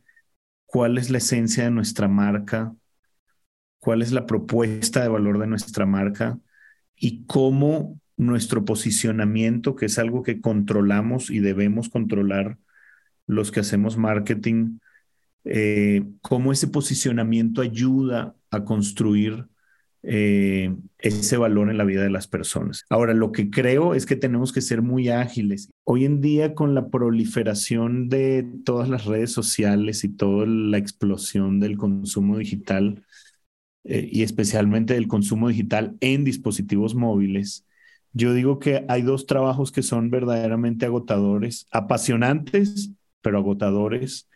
cuál 0.66 0.98
es 0.98 1.10
la 1.10 1.18
esencia 1.18 1.66
de 1.66 1.72
nuestra 1.72 2.08
marca, 2.08 2.75
cuál 3.80 4.01
es 4.01 4.12
la 4.12 4.25
propuesta 4.25 5.01
de 5.01 5.08
valor 5.08 5.39
de 5.39 5.48
nuestra 5.48 5.86
marca 5.86 6.39
y 6.96 7.25
cómo 7.25 8.00
nuestro 8.18 8.66
posicionamiento, 8.66 9.75
que 9.75 9.86
es 9.86 10.00
algo 10.00 10.24
que 10.24 10.42
controlamos 10.42 11.30
y 11.30 11.39
debemos 11.39 11.89
controlar 11.89 12.58
los 13.27 13.51
que 13.51 13.60
hacemos 13.60 13.98
marketing, 13.98 14.80
eh, 15.46 16.03
cómo 16.22 16.51
ese 16.51 16.67
posicionamiento 16.67 17.62
ayuda 17.62 18.36
a 18.51 18.63
construir 18.63 19.48
eh, 20.03 20.75
ese 21.00 21.38
valor 21.38 21.70
en 21.70 21.77
la 21.77 21.84
vida 21.84 22.01
de 22.01 22.10
las 22.10 22.27
personas. 22.27 22.86
Ahora, 22.89 23.13
lo 23.13 23.32
que 23.32 23.50
creo 23.50 23.94
es 23.94 24.06
que 24.06 24.15
tenemos 24.15 24.53
que 24.53 24.62
ser 24.62 24.82
muy 24.82 25.10
ágiles. 25.10 25.70
Hoy 25.84 26.06
en 26.06 26.22
día, 26.22 26.56
con 26.56 26.75
la 26.75 26.89
proliferación 26.89 28.08
de 28.08 28.48
todas 28.63 28.89
las 28.89 29.06
redes 29.06 29.32
sociales 29.32 30.03
y 30.03 30.10
toda 30.10 30.46
la 30.46 30.77
explosión 30.77 31.60
del 31.60 31.77
consumo 31.77 32.38
digital, 32.38 33.03
eh, 33.84 34.08
y 34.12 34.24
especialmente 34.24 34.94
del 34.94 35.08
consumo 35.08 35.50
digital 35.50 35.98
en 36.00 36.24
dispositivos 36.24 36.96
móviles, 36.96 37.65
yo 38.13 38.34
digo 38.34 38.60
que 38.60 38.86
hay 38.88 39.01
dos 39.01 39.25
trabajos 39.25 39.72
que 39.72 39.84
son 39.84 40.10
verdaderamente 40.10 40.86
agotadores, 40.86 41.67
apasionantes, 41.72 42.91
pero 43.22 43.39
agotadores, 43.39 44.29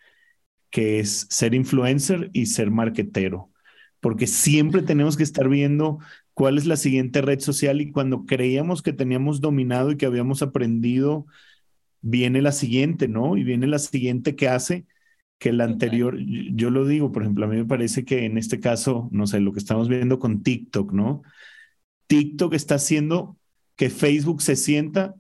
que 0.72 1.00
es 1.00 1.28
ser 1.30 1.54
influencer 1.54 2.30
y 2.34 2.48
ser 2.48 2.72
marketero, 2.72 3.52
porque 4.00 4.26
siempre 4.26 4.82
tenemos 4.82 5.18
que 5.18 5.24
estar 5.24 5.48
viendo 5.48 6.00
cuál 6.34 6.58
es 6.58 6.66
la 6.66 6.78
siguiente 6.78 7.22
red 7.22 7.40
social 7.40 7.82
y 7.82 7.92
cuando 7.92 8.26
creíamos 8.26 8.82
que 8.82 8.94
teníamos 8.94 9.42
dominado 9.42 9.92
y 9.92 9.98
que 9.98 10.08
habíamos 10.08 10.42
aprendido, 10.42 11.28
viene 12.02 12.42
la 12.42 12.52
siguiente, 12.52 13.08
¿no? 13.08 13.38
Y 13.38 13.44
viene 13.44 13.68
la 13.68 13.80
siguiente 13.80 14.36
que 14.36 14.48
hace 14.48 14.86
que 15.38 15.52
la 15.52 15.66
anterior, 15.66 16.18
yo 16.20 16.70
lo 16.70 16.86
digo, 16.86 17.12
por 17.12 17.24
ejemplo, 17.24 17.46
a 17.46 17.50
mí 17.50 17.58
me 17.58 17.66
parece 17.66 18.06
que 18.06 18.26
en 18.26 18.38
este 18.38 18.60
caso, 18.60 19.10
no 19.12 19.28
sé, 19.28 19.40
lo 19.40 19.54
que 19.54 19.60
estamos 19.60 19.90
viendo 19.90 20.20
con 20.20 20.44
TikTok, 20.44 20.94
¿no? 20.94 21.24
TikTok 22.08 22.54
está 22.54 22.76
haciendo 22.76 23.38
que 23.76 23.90
Facebook 23.90 24.42
se 24.42 24.56
sienta 24.56 25.16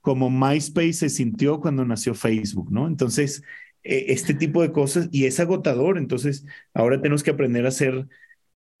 como 0.00 0.30
MySpace 0.30 0.94
se 0.94 1.08
sintió 1.10 1.60
cuando 1.60 1.84
nació 1.84 2.14
Facebook, 2.14 2.70
¿no? 2.72 2.86
Entonces, 2.86 3.42
e, 3.82 4.12
este 4.12 4.34
tipo 4.34 4.62
de 4.62 4.72
cosas, 4.72 5.08
y 5.12 5.26
es 5.26 5.40
agotador, 5.40 5.98
entonces 5.98 6.44
ahora 6.74 7.00
tenemos 7.00 7.22
que 7.22 7.30
aprender 7.30 7.64
a 7.64 7.68
hacer 7.68 8.06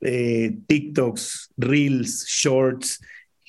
eh, 0.00 0.58
TikToks, 0.66 1.50
Reels, 1.56 2.26
Shorts, 2.26 3.00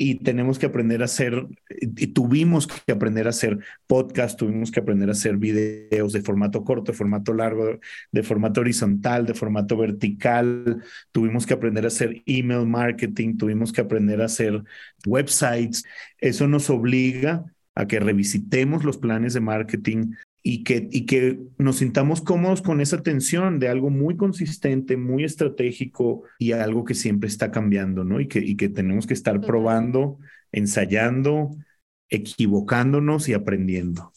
y 0.02 0.16
tenemos 0.16 0.58
que 0.58 0.66
aprender 0.66 1.02
a 1.02 1.06
hacer, 1.06 1.46
y 1.68 2.08
tuvimos 2.08 2.68
que 2.68 2.94
aprender 2.94 3.28
a 3.28 3.32
hacer 3.32 3.60
podcast, 3.86 4.40
tuvimos 4.40 4.72
que 4.72 4.80
aprender 4.80 5.10
a 5.10 5.12
hacer 5.12 5.36
videos 5.36 6.14
de 6.14 6.22
formato 6.22 6.64
corto, 6.64 6.94
de 6.94 6.98
formato 6.98 7.34
largo, 7.34 7.80
de 8.10 8.24
formato 8.24 8.62
horizontal, 8.62 9.26
de 9.26 9.34
formato 9.34 9.76
vertical, 9.76 10.82
tuvimos 11.12 11.46
que 11.46 11.54
aprender 11.54 11.84
a 11.84 11.90
hacer 11.90 12.24
email 12.26 12.66
marketing, 12.66 13.36
tuvimos 13.36 13.74
que 13.74 13.82
aprender 13.82 14.22
a 14.22 14.26
hacer 14.26 14.64
websites. 15.06 15.84
Eso 16.18 16.48
nos 16.48 16.70
obliga 16.70 17.44
a 17.76 17.86
que 17.86 18.00
revisitemos 18.00 18.86
los 18.86 18.98
planes 18.98 19.34
de 19.34 19.42
marketing, 19.42 20.14
y 20.42 20.64
que, 20.64 20.88
y 20.92 21.06
que 21.06 21.40
nos 21.58 21.78
sintamos 21.78 22.22
cómodos 22.22 22.62
con 22.62 22.82
esa 22.82 23.04
tensión 23.04 23.60
de 23.60 23.68
algo 23.68 23.90
muy 23.90 24.16
consistente, 24.18 24.98
muy 24.98 25.24
estratégico 25.24 26.24
y 26.38 26.54
algo 26.54 26.86
que 26.86 26.96
siempre 26.96 27.28
está 27.28 27.52
cambiando, 27.52 28.04
¿no? 28.04 28.20
Y 28.20 28.28
que, 28.28 28.40
y 28.40 28.56
que 28.56 28.70
tenemos 28.70 29.06
que 29.08 29.14
estar 29.14 29.42
probando, 29.42 30.20
ensayando, 30.52 31.52
equivocándonos 32.10 33.30
y 33.30 33.34
aprendiendo. 33.34 34.14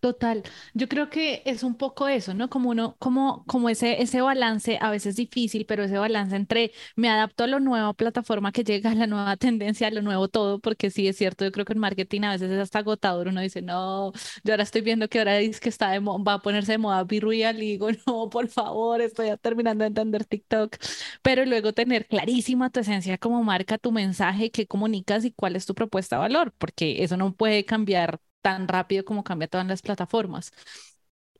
Total, 0.00 0.42
yo 0.72 0.88
creo 0.88 1.10
que 1.10 1.42
es 1.44 1.62
un 1.62 1.74
poco 1.76 2.08
eso, 2.08 2.32
¿no? 2.32 2.48
Como 2.48 2.70
uno, 2.70 2.96
como, 2.98 3.44
como 3.44 3.68
ese, 3.68 4.00
ese 4.00 4.22
balance 4.22 4.78
a 4.80 4.90
veces 4.90 5.14
difícil, 5.16 5.66
pero 5.66 5.84
ese 5.84 5.98
balance 5.98 6.34
entre 6.36 6.72
me 6.96 7.10
adapto 7.10 7.44
a 7.44 7.46
la 7.46 7.60
nueva 7.60 7.92
plataforma 7.92 8.50
que 8.50 8.64
llega, 8.64 8.92
a 8.92 8.94
la 8.94 9.06
nueva 9.06 9.36
tendencia, 9.36 9.88
a 9.88 9.90
lo 9.90 10.00
nuevo 10.00 10.28
todo, 10.28 10.58
porque 10.58 10.88
sí 10.90 11.06
es 11.06 11.18
cierto, 11.18 11.44
yo 11.44 11.52
creo 11.52 11.66
que 11.66 11.74
en 11.74 11.80
marketing 11.80 12.22
a 12.22 12.30
veces 12.32 12.50
es 12.50 12.58
hasta 12.58 12.78
agotador, 12.78 13.28
uno 13.28 13.42
dice, 13.42 13.60
no, 13.60 14.12
yo 14.42 14.52
ahora 14.54 14.62
estoy 14.62 14.80
viendo 14.80 15.06
que 15.10 15.18
ahora 15.18 15.36
dice 15.36 15.60
que 15.60 15.68
está 15.68 15.90
de 15.90 15.98
va 15.98 16.32
a 16.34 16.38
ponerse 16.40 16.72
de 16.72 16.78
moda 16.78 17.04
Be 17.04 17.16
y 17.18 17.54
digo, 17.60 17.88
no, 18.06 18.30
por 18.30 18.48
favor, 18.48 19.02
estoy 19.02 19.28
terminando 19.42 19.82
de 19.84 19.88
entender 19.88 20.24
TikTok, 20.24 20.76
pero 21.22 21.44
luego 21.44 21.74
tener 21.74 22.06
clarísima 22.06 22.70
tu 22.70 22.80
esencia 22.80 23.18
como 23.18 23.42
marca, 23.44 23.76
tu 23.76 23.92
mensaje, 23.92 24.50
qué 24.50 24.66
comunicas 24.66 25.26
y 25.26 25.32
cuál 25.32 25.56
es 25.56 25.66
tu 25.66 25.74
propuesta 25.74 26.16
de 26.16 26.20
valor, 26.20 26.54
porque 26.58 27.02
eso 27.04 27.18
no 27.18 27.34
puede 27.34 27.66
cambiar 27.66 28.18
tan 28.42 28.68
rápido 28.68 29.04
como 29.04 29.24
cambia 29.24 29.48
todas 29.48 29.66
las 29.66 29.82
plataformas. 29.82 30.52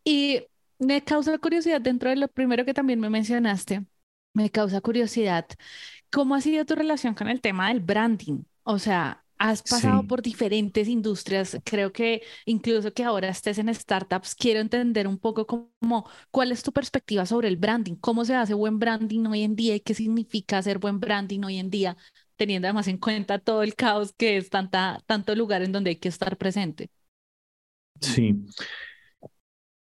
Y 0.05 0.43
me 0.79 1.03
causa 1.05 1.39
curiosidad 1.39 1.81
dentro 1.81 2.11
de 2.11 2.17
lo 2.17 2.29
primero 2.29 2.65
que 2.65 2.75
también 2.75 3.01
me 3.01 3.11
mencionaste, 3.11 3.85
me 4.35 4.51
causa 4.51 4.81
curiosidad, 4.81 5.47
¿cómo 6.11 6.35
ha 6.35 6.41
sido 6.41 6.65
tu 6.65 6.75
relación 6.75 7.15
con 7.15 7.29
el 7.29 7.41
tema 7.41 7.69
del 7.69 7.81
branding? 7.81 8.45
O 8.63 8.79
sea, 8.79 9.25
has 9.39 9.63
pasado 9.63 10.07
por 10.07 10.23
diferentes 10.23 10.89
industrias, 10.89 11.59
creo 11.65 11.93
que 11.93 12.23
incluso 12.45 12.93
que 12.93 13.05
ahora 13.05 13.29
estés 13.31 13.59
en 13.59 13.75
startups, 13.75 14.35
quiero 14.35 14.61
entender 14.61 15.09
un 15.09 15.19
poco 15.19 15.47
cómo, 15.47 16.09
cuál 16.31 16.53
es 16.53 16.63
tu 16.63 16.73
perspectiva 16.73 17.25
sobre 17.27 17.49
el 17.49 17.57
branding, 17.57 17.95
cómo 17.97 18.25
se 18.25 18.35
hace 18.35 18.55
buen 18.55 18.79
branding 18.79 19.27
hoy 19.27 19.43
en 19.43 19.57
día 19.57 19.75
y 19.77 19.81
qué 19.81 19.95
significa 19.95 20.59
hacer 20.59 20.79
buen 20.79 21.01
branding 21.01 21.41
hoy 21.45 21.59
en 21.59 21.71
día 21.71 21.97
teniendo 22.41 22.67
además 22.69 22.89
en 22.89 22.97
cuenta 22.99 23.39
todo 23.39 23.63
el 23.63 23.75
caos 23.75 24.15
que 24.15 24.39
es 24.39 24.49
tanta, 24.51 25.03
tanto 25.07 25.35
lugar 25.35 25.63
en 25.63 25.73
donde 25.73 25.91
hay 25.91 25.97
que 25.97 26.09
estar 26.09 26.39
presente. 26.39 26.91
Sí, 28.01 28.35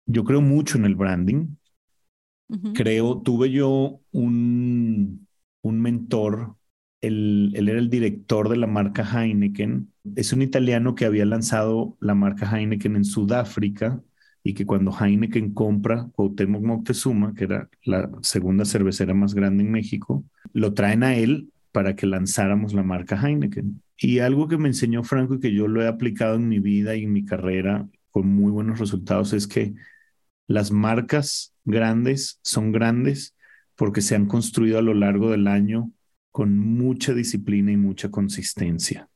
yo 0.06 0.24
creo 0.24 0.42
mucho 0.42 0.78
en 0.78 0.86
el 0.86 0.96
branding. 0.96 1.56
Creo, 2.74 3.22
tuve 3.24 3.52
yo 3.52 4.02
un, 4.12 5.28
un 5.62 5.82
mentor, 5.82 6.56
él, 7.02 7.52
él 7.56 7.70
era 7.70 7.80
el 7.80 7.90
director 7.90 8.50
de 8.50 8.58
la 8.58 8.68
marca 8.68 9.04
Heineken. 9.04 9.92
Es 10.16 10.32
un 10.32 10.44
italiano 10.44 10.94
que 10.94 11.06
había 11.06 11.26
lanzado 11.26 11.98
la 12.00 12.14
marca 12.14 12.46
Heineken 12.56 12.96
en 12.96 13.06
Sudáfrica 13.06 14.02
y 14.44 14.54
que 14.54 14.66
cuando 14.68 14.92
Heineken 14.92 15.54
compra 15.54 16.08
Cuauhtémoc 16.14 16.64
Moctezuma, 16.64 17.34
que 17.34 17.46
era 17.46 17.70
la 17.84 18.12
segunda 18.22 18.64
cervecera 18.64 19.14
más 19.16 19.34
grande 19.34 19.64
en 19.64 19.72
México, 19.72 20.24
lo 20.54 20.74
traen 20.76 21.04
a 21.04 21.16
él 21.16 21.52
para 21.72 21.96
que 21.96 22.08
lanzáramos 22.08 22.74
la 22.74 22.84
marca 22.84 23.20
Heineken. 23.22 23.82
Y 23.98 24.20
algo 24.20 24.48
que 24.48 24.58
me 24.58 24.68
enseñó 24.68 25.04
Franco 25.04 25.36
y 25.36 25.40
que 25.40 25.54
yo 25.54 25.68
lo 25.68 25.82
he 25.82 25.88
aplicado 25.88 26.36
en 26.36 26.48
mi 26.48 26.60
vida 26.60 26.96
y 26.96 27.04
en 27.04 27.14
mi 27.14 27.26
carrera 27.26 27.88
con 28.12 28.28
muy 28.28 28.52
buenos 28.52 28.80
resultados 28.80 29.34
es 29.34 29.48
que 29.48 29.74
las 30.48 30.72
marcas 30.72 31.54
grandes 31.66 32.40
son 32.44 32.72
grandes 32.72 33.36
porque 33.76 34.02
se 34.02 34.16
han 34.16 34.26
construido 34.26 34.80
a 34.80 34.82
lo 34.82 34.94
largo 34.94 35.30
del 35.30 35.48
año 35.48 35.92
con 36.32 36.58
mucha 36.58 37.14
disciplina 37.14 37.72
y 37.72 37.78
mucha 37.78 38.10
consistencia. 38.10 39.10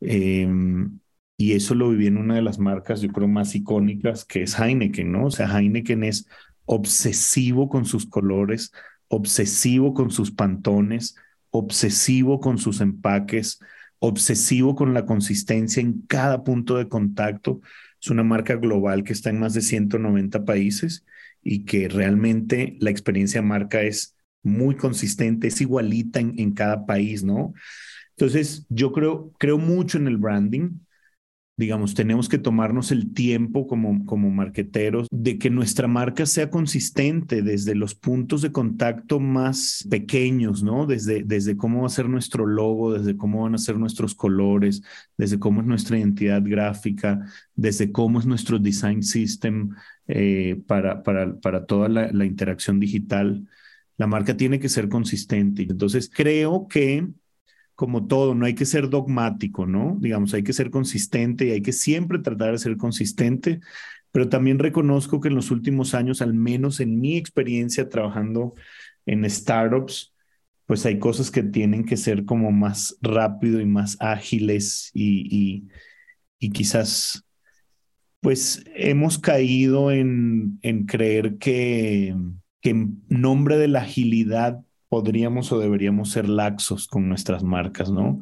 Em, 0.00 1.00
y 1.36 1.52
eso 1.52 1.74
lo 1.74 1.90
viví 1.90 2.06
en 2.06 2.16
una 2.16 2.34
de 2.34 2.42
las 2.42 2.58
marcas, 2.58 3.00
yo 3.00 3.10
creo, 3.10 3.28
más 3.28 3.54
icónicas, 3.54 4.24
que 4.24 4.42
es 4.42 4.58
Heineken, 4.58 5.12
¿no? 5.12 5.26
O 5.26 5.30
sea, 5.30 5.46
Heineken 5.46 6.04
es 6.04 6.26
obsesivo 6.64 7.68
con 7.68 7.84
sus 7.84 8.06
colores, 8.06 8.72
obsesivo 9.08 9.94
con 9.94 10.10
sus 10.10 10.30
pantones, 10.30 11.16
obsesivo 11.50 12.40
con 12.40 12.58
sus 12.58 12.80
empaques, 12.80 13.58
obsesivo 13.98 14.74
con 14.74 14.94
la 14.94 15.06
consistencia 15.06 15.80
en 15.80 16.02
cada 16.02 16.44
punto 16.44 16.76
de 16.76 16.88
contacto, 16.88 17.60
es 18.00 18.10
una 18.10 18.22
marca 18.22 18.56
global 18.56 19.02
que 19.04 19.12
está 19.12 19.30
en 19.30 19.40
más 19.40 19.54
de 19.54 19.60
190 19.60 20.44
países 20.44 21.04
y 21.42 21.64
que 21.64 21.88
realmente 21.88 22.76
la 22.80 22.90
experiencia 22.90 23.42
marca 23.42 23.82
es 23.82 24.16
muy 24.42 24.76
consistente, 24.76 25.48
es 25.48 25.60
igualita 25.60 26.20
en, 26.20 26.52
cada 26.52 26.86
país, 26.86 27.24
¿no? 27.24 27.54
Entonces, 28.10 28.66
yo 28.68 28.92
creo, 28.92 29.32
creo 29.38 29.58
mucho 29.58 29.98
en 29.98 30.06
el 30.06 30.16
branding 30.16 30.78
digamos, 31.58 31.94
tenemos 31.94 32.28
que 32.28 32.38
tomarnos 32.38 32.92
el 32.92 33.12
tiempo 33.12 33.66
como, 33.66 34.06
como 34.06 34.30
marqueteros 34.30 35.08
de 35.10 35.38
que 35.38 35.50
nuestra 35.50 35.88
marca 35.88 36.24
sea 36.24 36.50
consistente 36.50 37.42
desde 37.42 37.74
los 37.74 37.96
puntos 37.96 38.42
de 38.42 38.52
contacto 38.52 39.18
más 39.18 39.84
pequeños, 39.90 40.62
¿no? 40.62 40.86
Desde, 40.86 41.24
desde 41.24 41.56
cómo 41.56 41.80
va 41.80 41.88
a 41.88 41.90
ser 41.90 42.08
nuestro 42.08 42.46
logo, 42.46 42.92
desde 42.92 43.16
cómo 43.16 43.42
van 43.42 43.56
a 43.56 43.58
ser 43.58 43.76
nuestros 43.76 44.14
colores, 44.14 44.82
desde 45.16 45.40
cómo 45.40 45.60
es 45.60 45.66
nuestra 45.66 45.98
identidad 45.98 46.42
gráfica, 46.44 47.26
desde 47.56 47.90
cómo 47.90 48.20
es 48.20 48.26
nuestro 48.26 48.60
design 48.60 49.02
system 49.02 49.70
eh, 50.06 50.62
para, 50.68 51.02
para, 51.02 51.40
para 51.40 51.66
toda 51.66 51.88
la, 51.88 52.12
la 52.12 52.24
interacción 52.24 52.78
digital. 52.78 53.48
La 53.96 54.06
marca 54.06 54.36
tiene 54.36 54.60
que 54.60 54.68
ser 54.68 54.88
consistente. 54.88 55.62
Entonces, 55.62 56.08
creo 56.08 56.68
que 56.68 57.04
como 57.78 58.08
todo, 58.08 58.34
no 58.34 58.44
hay 58.44 58.56
que 58.56 58.64
ser 58.66 58.90
dogmático, 58.90 59.64
¿no? 59.64 59.96
Digamos, 60.00 60.34
hay 60.34 60.42
que 60.42 60.52
ser 60.52 60.68
consistente 60.68 61.46
y 61.46 61.50
hay 61.52 61.62
que 61.62 61.72
siempre 61.72 62.18
tratar 62.18 62.50
de 62.50 62.58
ser 62.58 62.76
consistente, 62.76 63.60
pero 64.10 64.28
también 64.28 64.58
reconozco 64.58 65.20
que 65.20 65.28
en 65.28 65.36
los 65.36 65.52
últimos 65.52 65.94
años, 65.94 66.20
al 66.20 66.34
menos 66.34 66.80
en 66.80 67.00
mi 67.00 67.16
experiencia 67.16 67.88
trabajando 67.88 68.54
en 69.06 69.30
startups, 69.30 70.12
pues 70.66 70.84
hay 70.86 70.98
cosas 70.98 71.30
que 71.30 71.44
tienen 71.44 71.84
que 71.84 71.96
ser 71.96 72.24
como 72.24 72.50
más 72.50 72.98
rápido 73.00 73.60
y 73.60 73.66
más 73.66 73.96
ágiles 74.00 74.90
y, 74.92 75.68
y, 76.40 76.50
quizás 76.50 77.22
pues 78.18 78.64
hemos 78.74 79.20
caído 79.20 79.92
en, 79.92 80.58
en 80.62 80.84
creer 80.84 81.38
que, 81.38 82.12
que 82.60 82.70
en 82.70 83.04
nombre 83.08 83.56
de 83.56 83.68
la 83.68 83.82
agilidad 83.82 84.64
podríamos 84.88 85.52
o 85.52 85.58
deberíamos 85.58 86.10
ser 86.10 86.28
laxos 86.28 86.86
con 86.88 87.08
nuestras 87.08 87.42
marcas, 87.42 87.90
¿no? 87.90 88.20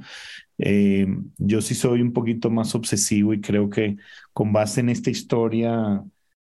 Eh, 0.59 1.07
yo 1.39 1.61
sí 1.63 1.75
soy 1.75 2.01
un 2.03 2.13
poquito 2.13 2.51
más 2.51 2.75
obsesivo 2.75 3.35
y 3.35 3.41
creo 3.41 3.69
que 3.71 3.97
con 4.33 4.53
base 4.53 4.81
en 4.81 4.89
esta 4.89 5.11
historia 5.11 6.03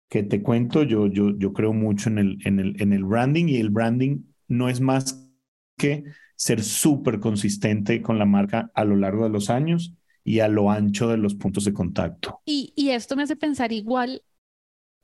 que 0.09 0.23
te 0.23 0.43
cuento, 0.43 0.83
yo, 0.83 1.07
yo, 1.07 1.37
yo 1.37 1.53
creo 1.53 1.73
mucho 1.73 2.09
en 2.09 2.19
el, 2.19 2.37
en, 2.45 2.59
el, 2.59 2.81
en 2.81 2.93
el 2.93 3.03
branding 3.03 3.47
y 3.47 3.57
el 3.57 3.69
branding 3.71 4.23
no 4.47 4.69
es 4.69 4.81
más 4.81 5.27
que 5.77 6.03
ser 6.35 6.63
súper 6.63 7.19
consistente 7.19 8.01
con 8.01 8.19
la 8.19 8.25
marca 8.25 8.71
a 8.75 8.85
lo 8.85 8.95
largo 8.95 9.23
de 9.23 9.29
los 9.31 9.49
años 9.49 9.95
y 10.23 10.39
a 10.39 10.47
lo 10.47 10.71
ancho 10.71 11.07
de 11.09 11.17
los 11.17 11.35
puntos 11.35 11.65
de 11.65 11.73
contacto. 11.73 12.41
Y, 12.45 12.73
y 12.75 12.89
esto 12.89 13.15
me 13.15 13.23
hace 13.23 13.35
pensar 13.35 13.71
igual 13.71 14.23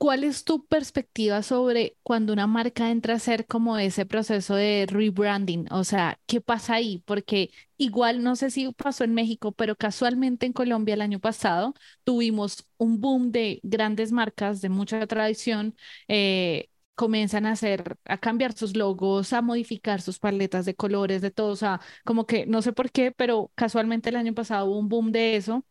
¿Cuál 0.02 0.24
es 0.24 0.44
tu 0.44 0.64
perspectiva 0.66 1.42
sobre 1.42 1.98
cuando 2.02 2.32
una 2.32 2.46
marca 2.46 2.90
entra 2.90 3.12
a 3.14 3.16
hacer 3.18 3.46
como 3.46 3.76
ese 3.76 4.06
proceso 4.06 4.54
de 4.54 4.86
rebranding? 4.88 5.66
O 5.70 5.84
sea, 5.84 6.18
¿qué 6.26 6.40
pasa 6.40 6.74
ahí? 6.74 7.02
Porque 7.04 7.50
igual 7.76 8.22
no 8.22 8.34
sé 8.34 8.50
si 8.50 8.72
pasó 8.72 9.04
en 9.04 9.12
México, 9.12 9.52
pero 9.52 9.76
casualmente 9.76 10.46
en 10.46 10.54
Colombia 10.54 10.94
el 10.94 11.02
año 11.02 11.20
pasado 11.20 11.74
tuvimos 12.02 12.66
un 12.78 13.00
boom 13.02 13.30
de 13.30 13.60
grandes 13.62 14.10
marcas 14.10 14.62
de 14.62 14.70
mucha 14.70 15.06
tradición. 15.06 15.76
Eh, 16.08 16.70
comienzan 16.94 17.44
a 17.46 17.52
hacer, 17.52 17.98
a 18.06 18.16
cambiar 18.18 18.54
sus 18.56 18.76
logos, 18.76 19.32
a 19.34 19.42
modificar 19.42 20.00
sus 20.00 20.18
paletas 20.18 20.64
de 20.64 20.74
colores, 20.74 21.20
de 21.22 21.30
todo, 21.30 21.48
o 21.52 21.56
sea, 21.56 21.80
como 22.04 22.26
que 22.26 22.46
no 22.46 22.62
sé 22.62 22.72
por 22.72 22.90
qué, 22.90 23.12
pero 23.12 23.50
casualmente 23.54 24.08
el 24.10 24.16
año 24.16 24.34
pasado 24.34 24.66
hubo 24.66 24.78
un 24.78 24.88
boom 24.88 25.12
de 25.12 25.36
eso 25.36 25.64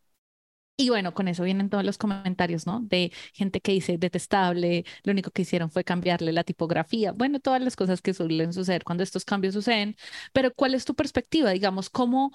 y 0.76 0.88
bueno, 0.88 1.12
con 1.12 1.28
eso 1.28 1.42
vienen 1.44 1.68
todos 1.68 1.84
los 1.84 1.98
comentarios, 1.98 2.66
¿no? 2.66 2.80
De 2.80 3.12
gente 3.34 3.60
que 3.60 3.72
dice 3.72 3.98
detestable, 3.98 4.84
lo 5.04 5.12
único 5.12 5.30
que 5.30 5.42
hicieron 5.42 5.70
fue 5.70 5.84
cambiarle 5.84 6.32
la 6.32 6.42
tipografía. 6.42 7.12
Bueno, 7.12 7.38
todas 7.38 7.60
las 7.60 7.76
cosas 7.76 8.00
que 8.00 8.14
suelen 8.14 8.54
suceder 8.54 8.82
cuando 8.82 9.02
estos 9.04 9.26
cambios 9.26 9.52
suceden. 9.54 9.94
Pero 10.32 10.54
¿cuál 10.54 10.74
es 10.74 10.86
tu 10.86 10.94
perspectiva? 10.94 11.50
Digamos, 11.50 11.90
¿cómo, 11.90 12.32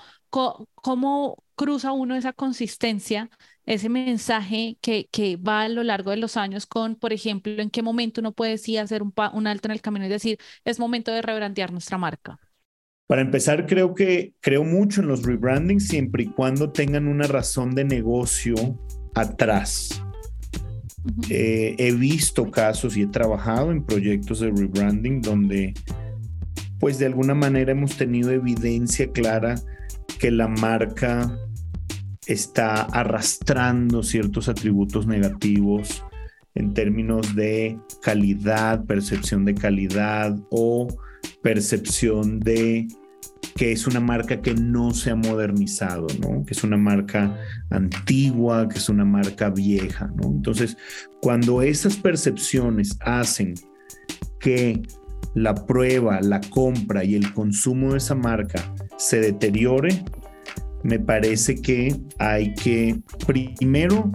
cómo 0.75 1.43
cruza 1.55 1.91
uno 1.91 2.15
esa 2.15 2.33
consistencia, 2.33 3.29
ese 3.65 3.89
mensaje 3.89 4.77
que, 4.81 5.07
que 5.11 5.37
va 5.37 5.61
a 5.63 5.69
lo 5.69 5.83
largo 5.83 6.11
de 6.11 6.17
los 6.17 6.37
años 6.37 6.67
con, 6.67 6.95
por 6.95 7.13
ejemplo, 7.13 7.51
en 7.61 7.69
qué 7.71 7.81
momento 7.81 8.21
uno 8.21 8.31
puede 8.33 8.57
sí 8.59 8.77
hacer 8.77 9.01
un, 9.01 9.11
un 9.33 9.47
alto 9.47 9.67
en 9.67 9.71
el 9.71 9.81
camino 9.81 10.05
y 10.05 10.09
decir, 10.09 10.37
es 10.65 10.77
momento 10.79 11.11
de 11.11 11.21
rebrandear 11.23 11.71
nuestra 11.71 11.97
marca? 11.97 12.39
Para 13.07 13.21
empezar, 13.21 13.67
creo 13.67 13.93
que 13.93 14.33
creo 14.41 14.63
mucho 14.63 15.01
en 15.01 15.07
los 15.07 15.23
rebrandings 15.23 15.87
siempre 15.87 16.23
y 16.23 16.27
cuando 16.27 16.71
tengan 16.71 17.07
una 17.07 17.27
razón 17.27 17.75
de 17.75 17.85
negocio 17.85 18.55
atrás. 19.13 20.01
Eh, 21.29 21.75
he 21.77 21.91
visto 21.91 22.49
casos 22.49 22.97
y 22.97 23.03
he 23.03 23.07
trabajado 23.07 23.71
en 23.71 23.85
proyectos 23.85 24.39
de 24.39 24.49
rebranding 24.49 25.21
donde, 25.21 25.75
pues 26.79 26.97
de 26.97 27.05
alguna 27.05 27.35
manera 27.35 27.73
hemos 27.73 27.95
tenido 27.95 28.31
evidencia 28.31 29.11
clara 29.11 29.53
que 30.19 30.31
la 30.31 30.47
marca 30.47 31.37
está 32.25 32.81
arrastrando 32.81 34.01
ciertos 34.01 34.49
atributos 34.49 35.05
negativos 35.05 36.03
en 36.55 36.73
términos 36.73 37.35
de 37.35 37.77
calidad, 38.01 38.83
percepción 38.85 39.45
de 39.45 39.53
calidad 39.53 40.35
o 40.49 40.87
percepción 41.45 42.39
de 42.39 42.87
que 43.55 43.71
es 43.71 43.85
una 43.85 43.99
marca 43.99 44.41
que 44.41 44.55
no 44.55 44.95
se 44.95 45.11
ha 45.11 45.15
modernizado, 45.15 46.07
¿no? 46.19 46.43
Que 46.43 46.55
es 46.55 46.63
una 46.63 46.75
marca 46.75 47.37
antigua, 47.69 48.67
que 48.67 48.79
es 48.79 48.89
una 48.89 49.05
marca 49.05 49.51
vieja, 49.51 50.11
¿no? 50.15 50.29
Entonces, 50.29 50.75
cuando 51.21 51.61
esas 51.61 51.97
percepciones 51.97 52.97
hacen 53.01 53.53
que 54.39 54.81
la 55.35 55.53
prueba, 55.53 56.19
la 56.21 56.41
compra 56.41 57.03
y 57.03 57.13
el 57.13 57.31
consumo 57.31 57.91
de 57.91 57.99
esa 57.99 58.15
marca 58.15 58.73
se 58.97 59.19
deteriore, 59.19 60.03
me 60.81 60.97
parece 60.97 61.61
que 61.61 61.95
hay 62.17 62.55
que 62.55 62.99
primero 63.27 64.11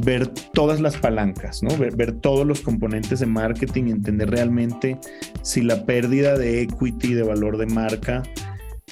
ver 0.00 0.28
todas 0.28 0.80
las 0.80 0.96
palancas, 0.96 1.62
¿no? 1.62 1.70
Ver, 1.76 2.12
todos 2.20 2.46
los 2.46 2.60
componentes 2.60 3.20
de 3.20 3.26
marketing 3.26 3.84
y 3.86 3.90
entender 3.90 4.30
realmente 4.30 4.98
si 5.42 5.62
la 5.62 5.84
pérdida 5.84 6.36
de 6.36 6.62
equity, 6.62 7.14
de 7.14 7.22
valor 7.22 7.56
de 7.56 7.66
marca, 7.66 8.22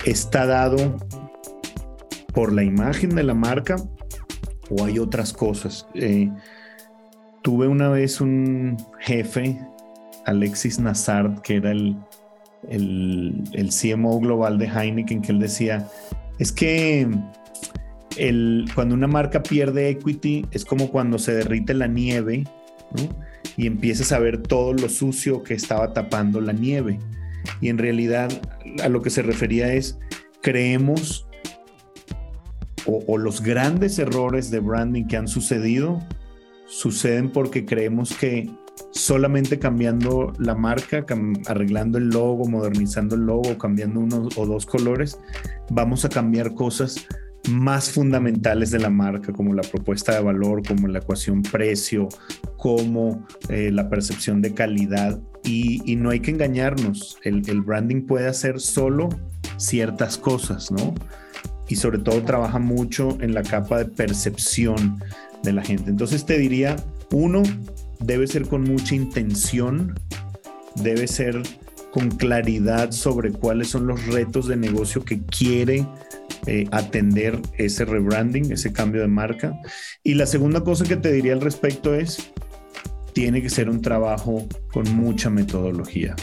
está 0.05 0.47
dado 0.47 0.97
por 2.33 2.53
la 2.53 2.63
imagen 2.63 3.15
de 3.15 3.23
la 3.23 3.35
marca 3.35 3.77
o 4.71 4.85
hay 4.85 4.99
otras 4.99 5.33
cosas. 5.33 5.87
Eh, 5.95 6.31
tuve 7.43 7.69
una 7.69 7.89
vez 7.89 8.21
un 8.21 8.77
jefe, 9.01 9.59
Alexis 10.25 10.81
Nazard, 10.81 11.41
que 11.43 11.57
era 11.57 11.71
el, 11.71 11.97
el, 12.69 13.45
el 13.53 13.71
CMO 13.71 14.19
global 14.19 14.59
de 14.59 14.67
Heineken, 14.67 15.23
que 15.23 15.33
él 15.33 15.39
decía, 15.39 15.87
es 16.39 16.53
que 16.53 17.09
cuando 18.75 18.95
una 18.95 19.07
marca 19.07 19.43
pierde 19.43 19.91
equity 19.91 20.47
es 20.51 20.65
como 20.65 20.91
cuando 20.91 21.19
se 21.19 21.35
derrite 21.35 21.75
la 21.75 21.87
nieve 21.87 22.45
y 23.57 23.67
empiezas 23.67 24.13
a 24.13 24.19
ver 24.19 24.43
todo 24.43 24.73
lo 24.73 24.89
sucio 24.89 25.43
que 25.43 25.55
estaba 25.55 25.93
tapando 25.93 26.41
la 26.41 26.53
nieve. 26.53 26.99
Y 27.61 27.69
en 27.69 27.79
realidad 27.79 28.31
a 28.83 28.89
lo 28.89 29.03
que 29.03 29.11
se 29.11 29.23
refería 29.23 29.73
es, 29.73 29.99
creemos 30.43 31.27
o, 32.87 33.03
o 33.07 33.19
los 33.19 33.43
grandes 33.43 33.99
errores 33.99 34.51
de 34.51 34.61
branding 34.61 35.07
que 35.07 35.17
han 35.17 35.29
sucedido 35.29 36.01
suceden 36.67 37.31
porque 37.31 37.65
creemos 37.65 38.15
que 38.17 38.51
solamente 38.91 39.59
cambiando 39.59 40.33
la 40.39 40.55
marca, 40.55 41.05
arreglando 41.47 41.99
el 41.99 42.09
logo, 42.09 42.47
modernizando 42.47 43.15
el 43.15 43.23
logo, 43.23 43.57
cambiando 43.59 44.01
uno 44.01 44.29
o 44.37 44.47
dos 44.47 44.67
colores, 44.67 45.19
vamos 45.71 46.05
a 46.05 46.09
cambiar 46.09 46.55
cosas 46.55 47.07
más 47.49 47.91
fundamentales 47.91 48.71
de 48.71 48.79
la 48.79 48.91
marca, 48.91 49.33
como 49.33 49.55
la 49.55 49.63
propuesta 49.63 50.15
de 50.15 50.21
valor, 50.21 50.67
como 50.67 50.89
la 50.89 50.99
ecuación 50.99 51.43
precio, 51.43 52.09
como 52.57 53.27
eh, 53.49 53.71
la 53.73 53.89
percepción 53.89 54.43
de 54.43 54.55
calidad. 54.55 55.19
Y, 55.45 55.95
no 55.97 56.11
hay 56.11 56.21
que 56.21 56.33
engañarnos, 56.33 57.19
el, 57.23 57.61
branding 57.63 58.03
puede 58.03 58.27
hacer 58.27 58.61
solo 58.61 59.09
ciertas 59.59 60.19
cosas, 60.19 60.73
¿no? 60.73 60.95
Y 61.69 61.77
sobre 61.77 61.99
todo 61.99 62.23
trabaja 62.23 62.59
mucho 62.59 63.17
en 63.21 63.33
la 63.33 63.43
capa 63.43 63.79
de 63.79 63.85
percepción 63.85 64.99
de 65.45 65.53
la 65.53 65.63
gente. 65.63 65.91
Entonces 65.91 66.27
te 66.27 66.37
diría, 66.39 66.77
uno, 67.13 67.43
debe 68.01 68.27
ser 68.27 68.49
con 68.49 68.65
mucha 68.65 68.97
intención, 68.97 69.95
debe 70.83 71.07
ser 71.07 71.41
con 71.93 72.11
claridad 72.11 72.91
sobre 72.91 73.31
cuáles 73.31 73.69
son 73.69 73.87
los 73.87 74.05
retos 74.07 74.49
de 74.49 74.57
negocio 74.57 75.05
que 75.05 75.23
quiere 75.23 75.87
eh, 76.47 76.67
atender 76.71 77.41
ese 77.59 77.85
rebranding, 77.85 78.53
ese 78.53 78.73
cambio 78.73 79.01
de 79.03 79.09
marca. 79.09 79.59
Y 80.03 80.15
la 80.15 80.27
segunda 80.27 80.63
cosa 80.63 80.85
que 80.85 80.97
te 80.97 81.13
diría 81.13 81.33
al 81.33 81.41
respecto 81.41 81.95
es, 81.95 82.33
tiene 83.13 83.43
que 83.43 83.51
ser 83.51 83.69
un 83.69 83.81
trabajo 83.81 84.47
con 84.73 84.95
mucha 84.95 85.31
metodología. 85.31 86.15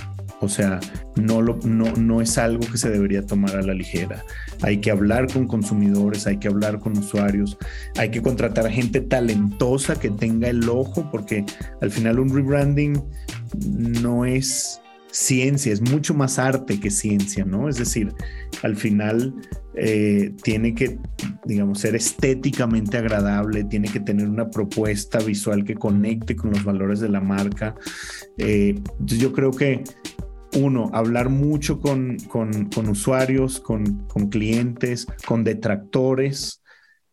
O 0.43 0.49
sea, 0.49 0.79
no, 1.15 1.41
lo, 1.41 1.57
no, 1.63 1.91
no 1.93 2.21
es 2.21 2.37
algo 2.37 2.69
que 2.69 2.77
se 2.77 2.89
debería 2.89 3.25
tomar 3.25 3.55
a 3.55 3.61
la 3.61 3.73
ligera. 3.73 4.25
Hay 4.61 4.77
que 4.77 4.91
hablar 4.91 5.31
con 5.31 5.47
consumidores, 5.47 6.27
hay 6.27 6.37
que 6.37 6.49
hablar 6.49 6.79
con 6.79 6.97
usuarios, 6.97 7.57
hay 7.97 8.11
que 8.11 8.21
contratar 8.21 8.69
gente 8.69 8.99
talentosa 8.99 9.97
que 9.97 10.09
tenga 10.09 10.49
el 10.49 10.67
ojo, 10.67 11.09
porque 11.11 11.45
al 11.81 11.91
final 11.91 12.19
un 12.19 12.35
rebranding 12.35 13.01
no 13.67 14.25
es 14.25 14.81
ciencia, 15.11 15.71
es 15.71 15.81
mucho 15.81 16.13
más 16.13 16.37
arte 16.39 16.79
que 16.79 16.91
ciencia, 16.91 17.45
¿no? 17.45 17.69
Es 17.69 17.77
decir, 17.77 18.13
al 18.63 18.75
final 18.75 19.33
eh, 19.75 20.33
tiene 20.43 20.75
que, 20.75 20.99
digamos, 21.45 21.79
ser 21.79 21.95
estéticamente 21.95 22.97
agradable, 22.97 23.63
tiene 23.63 23.89
que 23.89 23.99
tener 23.99 24.29
una 24.29 24.49
propuesta 24.49 25.19
visual 25.19 25.63
que 25.63 25.75
conecte 25.75 26.35
con 26.35 26.51
los 26.51 26.63
valores 26.63 26.99
de 26.99 27.09
la 27.09 27.21
marca. 27.21 27.75
Eh, 28.37 28.79
yo 28.99 29.33
creo 29.33 29.51
que 29.51 29.83
uno, 30.55 30.91
hablar 30.93 31.29
mucho 31.29 31.79
con, 31.79 32.17
usuarios, 32.89 33.59
con, 33.59 34.05
clientes, 34.29 35.07
con 35.25 35.43
detractores. 35.43 36.61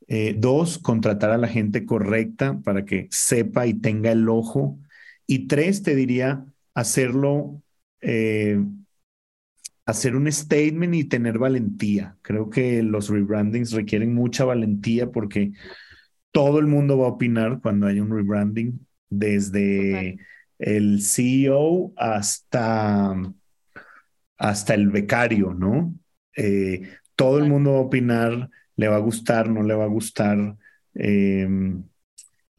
Eh, 0.08 0.34
dos, 0.36 0.78
contratar 0.78 1.30
a 1.30 1.38
la 1.38 1.46
gente 1.48 1.86
correcta 1.86 2.60
para 2.64 2.84
que 2.84 3.06
sepa 3.10 3.66
y 3.66 3.74
tenga 3.74 4.12
el 4.12 4.28
ojo. 4.28 4.78
Y 5.26 5.46
tres, 5.46 5.82
te 5.82 5.94
diría, 5.94 6.44
hacerlo 6.74 7.62
eh, 8.00 8.60
hacer 9.90 10.16
un 10.16 10.30
statement 10.30 10.94
y 10.94 11.04
tener 11.04 11.38
valentía. 11.38 12.16
Creo 12.22 12.50
que 12.50 12.82
los 12.82 13.08
rebrandings 13.08 13.72
requieren 13.72 14.14
mucha 14.14 14.44
valentía 14.44 15.10
porque 15.10 15.52
todo 16.32 16.58
el 16.58 16.66
mundo 16.66 16.98
va 16.98 17.06
a 17.06 17.10
opinar 17.10 17.60
cuando 17.60 17.86
hay 17.86 18.00
un 18.00 18.10
rebranding, 18.10 18.86
desde 19.08 20.18
el 20.58 21.02
CEO 21.02 21.92
hasta, 21.96 23.14
hasta 24.38 24.74
el 24.74 24.88
becario, 24.88 25.54
¿no? 25.54 25.94
Eh, 26.36 26.88
todo 27.16 27.38
el 27.38 27.48
mundo 27.48 27.72
va 27.72 27.78
a 27.78 27.82
opinar, 27.82 28.50
le 28.76 28.88
va 28.88 28.96
a 28.96 29.00
gustar, 29.00 29.48
no 29.48 29.62
le 29.62 29.74
va 29.74 29.84
a 29.84 29.88
gustar. 29.88 30.56
Em, 30.94 31.82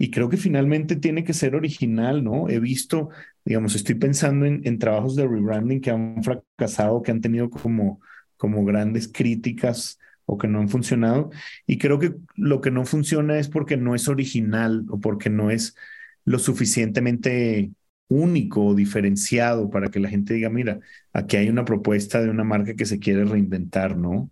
y 0.01 0.09
creo 0.09 0.29
que 0.29 0.37
finalmente 0.37 0.95
tiene 0.95 1.23
que 1.23 1.33
ser 1.33 1.55
original, 1.55 2.23
¿no? 2.23 2.49
He 2.49 2.59
visto 2.59 3.09
digamos, 3.45 3.75
estoy 3.75 3.95
pensando 3.95 4.45
en, 4.45 4.79
trabajos 4.79 5.15
de 5.15 5.27
rebranding 5.27 5.81
que 5.81 5.91
han 5.91 6.23
fracasado, 6.23 7.01
que 7.01 7.11
han 7.11 7.21
tenido 7.21 7.49
como, 7.49 8.01
como 8.37 8.63
grandes 8.65 9.07
críticas 9.07 9.99
o 10.25 10.37
que 10.37 10.47
no 10.47 10.59
han 10.59 10.69
funcionado. 10.69 11.31
Y 11.65 11.77
creo 11.77 11.99
que 11.99 12.15
lo 12.35 12.61
que 12.61 12.71
no 12.71 12.85
funciona 12.85 13.39
es 13.39 13.49
porque 13.49 13.77
no 13.77 13.95
es 13.95 14.07
original 14.07 14.85
o 14.89 14.99
porque 14.99 15.29
no 15.29 15.49
es 15.49 15.75
lo 16.23 16.37
suficientemente 16.39 17.71
único 18.07 18.65
o 18.65 18.75
diferenciado 18.75 19.69
para 19.69 19.89
que 19.89 19.99
la 19.99 20.09
gente 20.09 20.33
diga, 20.33 20.49
mira, 20.49 20.79
aquí 21.13 21.37
hay 21.37 21.49
una 21.49 21.65
propuesta 21.65 22.21
de 22.21 22.29
una 22.29 22.43
marca 22.43 22.75
que 22.75 22.85
se 22.85 22.99
quiere 22.99 23.25
reinventar, 23.25 23.97
¿no? 23.97 24.29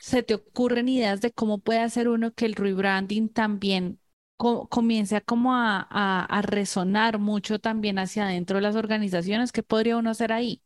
¿Se 0.00 0.22
te 0.22 0.34
ocurren 0.34 0.88
ideas 0.88 1.22
de 1.22 1.30
cómo 1.30 1.58
puede 1.58 1.80
hacer 1.80 2.08
uno 2.08 2.34
que 2.34 2.44
el 2.44 2.54
rebranding 2.54 3.30
también 3.30 3.98
comienza 4.36 5.20
como 5.20 5.52
a, 5.54 6.42
resonar 6.42 7.18
mucho 7.18 7.58
también 7.58 7.98
hacia 7.98 8.24
adentro 8.24 8.56
de 8.56 8.62
las 8.62 8.76
organizaciones. 8.76 9.52
¿Qué 9.52 9.62
podría 9.62 9.96
uno 9.96 10.10
hacer 10.10 10.32
ahí? 10.32 10.60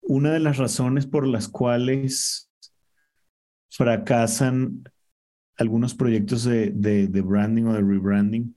Una 0.00 0.32
de 0.32 0.40
las 0.40 0.56
razones 0.56 1.06
por 1.06 1.26
las 1.26 1.48
cuales 1.48 2.50
fracasan 3.70 4.84
algunos 5.56 5.94
proyectos 5.94 6.44
de, 6.44 6.70
de 6.70 7.20
branding 7.20 7.64
o 7.64 7.72
de 7.74 7.80
rebranding 7.80 8.56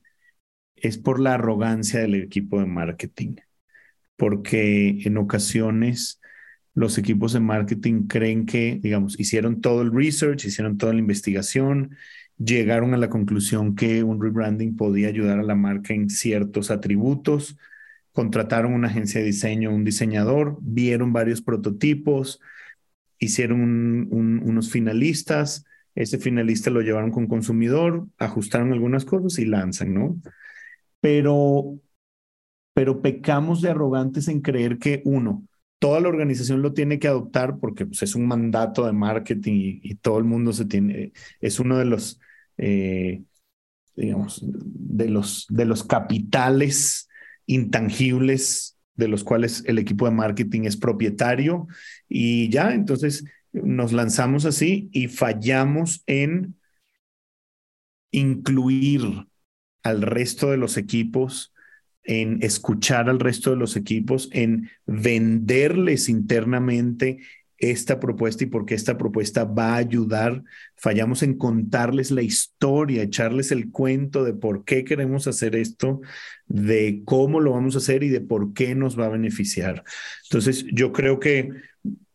es 0.75 0.97
por 0.97 1.19
la 1.19 1.35
arrogancia 1.35 1.99
del 1.99 2.15
equipo 2.15 2.59
de 2.59 2.65
marketing, 2.65 3.35
porque 4.15 5.01
en 5.05 5.17
ocasiones 5.17 6.19
los 6.73 6.97
equipos 6.97 7.33
de 7.33 7.39
marketing 7.39 8.07
creen 8.07 8.45
que, 8.45 8.79
digamos, 8.81 9.19
hicieron 9.19 9.61
todo 9.61 9.81
el 9.81 9.93
research, 9.93 10.45
hicieron 10.45 10.77
toda 10.77 10.93
la 10.93 10.99
investigación, 10.99 11.95
llegaron 12.37 12.93
a 12.93 12.97
la 12.97 13.09
conclusión 13.09 13.75
que 13.75 14.03
un 14.03 14.21
rebranding 14.21 14.75
podía 14.75 15.07
ayudar 15.07 15.39
a 15.39 15.43
la 15.43 15.55
marca 15.55 15.93
en 15.93 16.09
ciertos 16.09 16.71
atributos, 16.71 17.57
contrataron 18.11 18.73
una 18.73 18.87
agencia 18.87 19.19
de 19.19 19.27
diseño, 19.27 19.73
un 19.73 19.83
diseñador, 19.83 20.57
vieron 20.61 21.13
varios 21.13 21.41
prototipos, 21.41 22.39
hicieron 23.19 24.07
unos 24.11 24.71
finalistas, 24.71 25.65
ese 25.95 26.17
finalista 26.17 26.69
lo 26.69 26.81
llevaron 26.81 27.11
con 27.11 27.27
consumidor, 27.27 28.07
ajustaron 28.17 28.73
algunas 28.73 29.05
cosas 29.05 29.39
y 29.39 29.45
lanzan, 29.45 29.93
¿no? 29.93 30.19
Pero, 30.99 31.79
pero 32.73 33.01
pecamos 33.01 33.61
de 33.61 33.69
arrogantes 33.69 34.27
en 34.27 34.41
creer 34.41 34.77
que 34.77 35.01
uno, 35.05 35.43
toda 35.85 35.99
la 35.99 36.09
organización 36.09 36.63
lo 36.63 36.73
tiene 36.73 36.97
que 36.97 37.07
adoptar 37.07 37.59
porque 37.59 37.85
pues, 37.85 38.01
es 38.01 38.15
un 38.15 38.25
mandato 38.25 38.87
de 38.87 38.91
marketing 38.91 39.81
y, 39.83 39.93
todo 39.93 40.17
el 40.17 40.23
mundo 40.23 40.51
se 40.51 40.65
tiene, 40.65 41.13
es 41.41 41.59
uno 41.59 41.77
de 41.77 41.85
los, 41.85 42.19
eh, 42.57 43.21
digamos, 43.95 44.43
de 44.43 45.09
los, 45.09 45.45
de 45.47 45.65
los 45.65 45.83
capitales 45.83 47.07
intangibles 47.45 48.79
de 48.95 49.07
los 49.07 49.23
cuales 49.23 49.63
el 49.67 49.77
equipo 49.77 50.05
de 50.05 50.15
marketing 50.15 50.63
es 50.63 50.75
propietario. 50.75 51.67
Y 52.09 52.49
ya, 52.49 52.73
entonces 52.73 53.23
nos 53.53 53.93
lanzamos 53.93 54.45
así 54.45 54.89
y 54.91 55.07
fallamos 55.07 56.01
en 56.07 56.55
incluir 58.09 59.27
al 59.83 60.01
resto 60.01 60.49
de 60.49 60.57
los 60.57 60.77
equipos 60.77 61.53
en 62.05 62.39
escuchar 62.41 63.09
al 63.09 63.19
resto 63.19 63.49
de 63.49 63.57
los 63.57 63.75
equipos, 63.75 64.29
en 64.31 64.69
venderles 64.85 66.07
internamente 66.07 67.19
esta 67.57 67.99
propuesta 67.99 68.43
y 68.43 68.47
por 68.47 68.65
qué 68.65 68.75
esta 68.75 68.97
propuesta 68.97 69.45
va 69.45 69.73
a 69.73 69.77
ayudar. 69.77 70.43
Fallamos 70.75 71.23
en 71.23 71.37
contarles 71.37 72.11
la 72.11 72.21
historia, 72.21 73.03
echarles 73.03 73.51
el 73.51 73.71
cuento 73.71 74.23
de 74.23 74.33
por 74.33 74.65
qué 74.65 74.83
queremos 74.83 75.27
hacer 75.27 75.55
esto, 75.55 76.01
de 76.47 77.01
cómo 77.05 77.39
lo 77.39 77.51
vamos 77.51 77.75
a 77.75 77.79
hacer 77.79 78.03
y 78.03 78.09
de 78.09 78.21
por 78.21 78.53
qué 78.53 78.75
nos 78.75 78.99
va 78.99 79.05
a 79.05 79.09
beneficiar. 79.09 79.83
Entonces, 80.25 80.65
yo 80.71 80.91
creo 80.91 81.19
que 81.19 81.49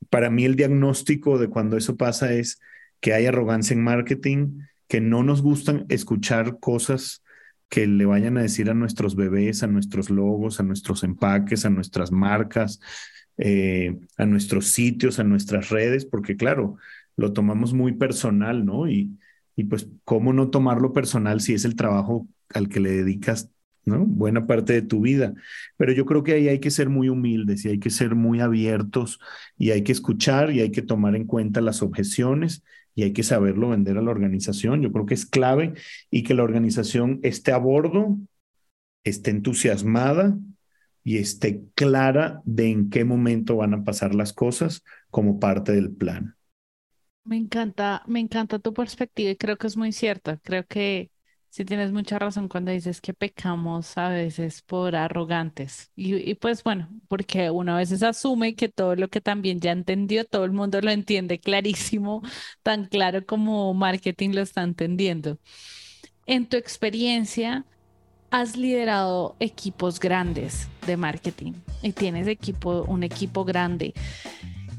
para 0.09 0.31
mí 0.31 0.45
el 0.45 0.57
diagnóstico 0.57 1.39
de 1.39 1.49
cuando 1.49 1.77
eso 1.77 1.97
pasa 1.97 2.33
es 2.33 2.61
que 3.01 3.15
hay 3.15 3.27
arrogancia 3.27 3.75
en 3.75 3.83
marketing, 3.83 4.61
que 4.89 5.01
no 5.01 5.23
nos 5.23 5.41
gustan 5.41 5.87
escuchar 5.89 6.59
cosas 6.61 7.23
que 7.71 7.87
le 7.87 8.05
vayan 8.05 8.37
a 8.37 8.43
decir 8.43 8.69
a 8.69 8.75
nuestros 8.75 9.17
bebés, 9.17 9.63
a 9.63 9.69
nuestros 9.69 10.11
logos, 10.11 10.61
a 10.61 10.65
nuestros 10.65 11.05
empaques, 11.05 11.65
a 11.65 11.71
nuestras 11.71 12.13
marcas, 12.13 12.81
eh, 13.39 13.97
a 14.19 14.27
nuestros 14.27 14.67
sitios, 14.67 15.19
a 15.21 15.25
nuestras 15.25 15.71
redes, 15.71 16.05
porque 16.05 16.37
claro, 16.37 16.77
lo 17.17 17.33
tomamos 17.33 17.73
muy 17.73 17.93
personal, 17.93 18.67
¿no? 18.67 18.91
Y, 18.91 19.17
y 19.57 19.65
pues, 19.65 19.89
¿cómo 20.05 20.33
no 20.33 20.51
tomarlo 20.51 20.93
personal 20.93 21.41
si 21.41 21.55
es 21.55 21.65
el 21.65 21.77
trabajo 21.77 22.27
al 22.53 22.69
que 22.69 22.81
le 22.81 22.91
dedicas, 22.91 23.51
¿no? 23.85 24.05
Buena 24.05 24.47
parte 24.47 24.73
de 24.73 24.83
tu 24.83 25.03
vida. 25.03 25.33
Pero 25.77 25.93
yo 25.93 26.07
creo 26.07 26.25
que 26.25 26.33
ahí 26.33 26.49
hay 26.49 26.59
que 26.59 26.73
ser 26.73 26.89
muy 26.89 27.09
humildes 27.09 27.65
y 27.65 27.69
hay 27.69 27.79
que 27.79 27.91
ser 27.91 28.17
muy 28.17 28.41
abiertos 28.41 29.21
y 29.57 29.71
hay 29.71 29.83
que 29.85 29.93
escuchar 29.93 30.51
y 30.51 30.61
hay 30.61 30.73
que 30.73 30.83
tomar 30.83 31.15
en 31.15 31.25
cuenta 31.25 31.61
las 31.61 31.83
objeciones 31.83 32.65
y 33.01 33.03
hay 33.03 33.15
que 33.15 33.23
saberlo 33.23 33.71
vender 33.71 33.97
a 33.97 34.03
la 34.03 34.11
organización. 34.11 34.83
Yo 34.83 34.93
creo 34.93 35.07
que 35.07 35.15
es 35.15 35.25
clave 35.25 35.73
y 36.11 36.23
que 36.23 36.35
la 36.35 36.43
organización 36.43 37.19
esté 37.23 37.51
a 37.51 37.57
bordo, 37.57 38.19
esté 39.05 39.31
entusiasmada 39.31 40.37
y 41.03 41.17
esté 41.17 41.63
clara 41.75 42.43
de 42.45 42.71
en 42.71 42.91
qué 42.91 43.07
momento 43.07 43.57
van 43.57 43.73
a 43.73 43.85
pasar 43.85 44.15
las 44.15 44.35
cosas 44.35 44.85
como 45.09 45.41
parte 45.41 45.73
del 45.73 45.91
plan. 45.91 46.37
Me 47.25 47.39
encanta, 47.39 48.03
me 48.07 48.21
encanta 48.21 48.59
tu 48.59 48.75
perspectiva 48.75 49.31
y 49.31 49.37
creo 49.37 49.57
que 49.57 49.69
es 49.69 49.79
muy 49.79 49.93
cierta. 49.93 50.37
Creo 50.43 50.67
que 50.67 51.11
Sí, 51.51 51.65
tienes 51.65 51.91
mucha 51.91 52.17
razón 52.19 52.49
cuando 52.49 52.71
dices 52.71 53.01
que 53.01 53.13
pecamos 53.13 53.99
a 53.99 54.09
veces 54.09 54.63
por 54.63 54.95
arrogantes. 54.95 55.91
Y, 55.97 56.35
pues 56.37 56.63
bueno, 56.63 56.89
porque 57.09 57.51
uno 57.51 57.75
a 57.75 57.79
veces 57.79 58.05
asume 58.05 58.55
que 58.55 58.69
todo 58.69 58.95
lo 58.95 59.09
que 59.09 59.21
también 59.21 59.59
ya 59.59 59.73
entendió, 59.73 60.25
todo 60.25 60.45
el 60.45 60.53
mundo 60.53 60.81
lo 60.81 60.93
entiende 60.93 61.41
clarísimo, 61.41 62.23
tan 62.63 62.87
claro 62.87 63.27
como 63.27 63.75
marketing 63.75 64.31
lo 64.31 64.43
está 64.43 64.63
entendiendo. 64.63 65.39
En 66.27 66.49
tu 66.49 66.57
experiencia, 66.57 67.65
has 68.31 68.57
liderado 68.57 69.35
equipos 69.41 69.99
grandes 69.99 70.69
de 70.87 70.97
marketing 70.97 71.55
y 71.83 71.93
tienes 71.93 72.29
equipo, 72.29 72.83
un 72.85 73.03
equipo 73.03 73.45
grande. 73.45 73.93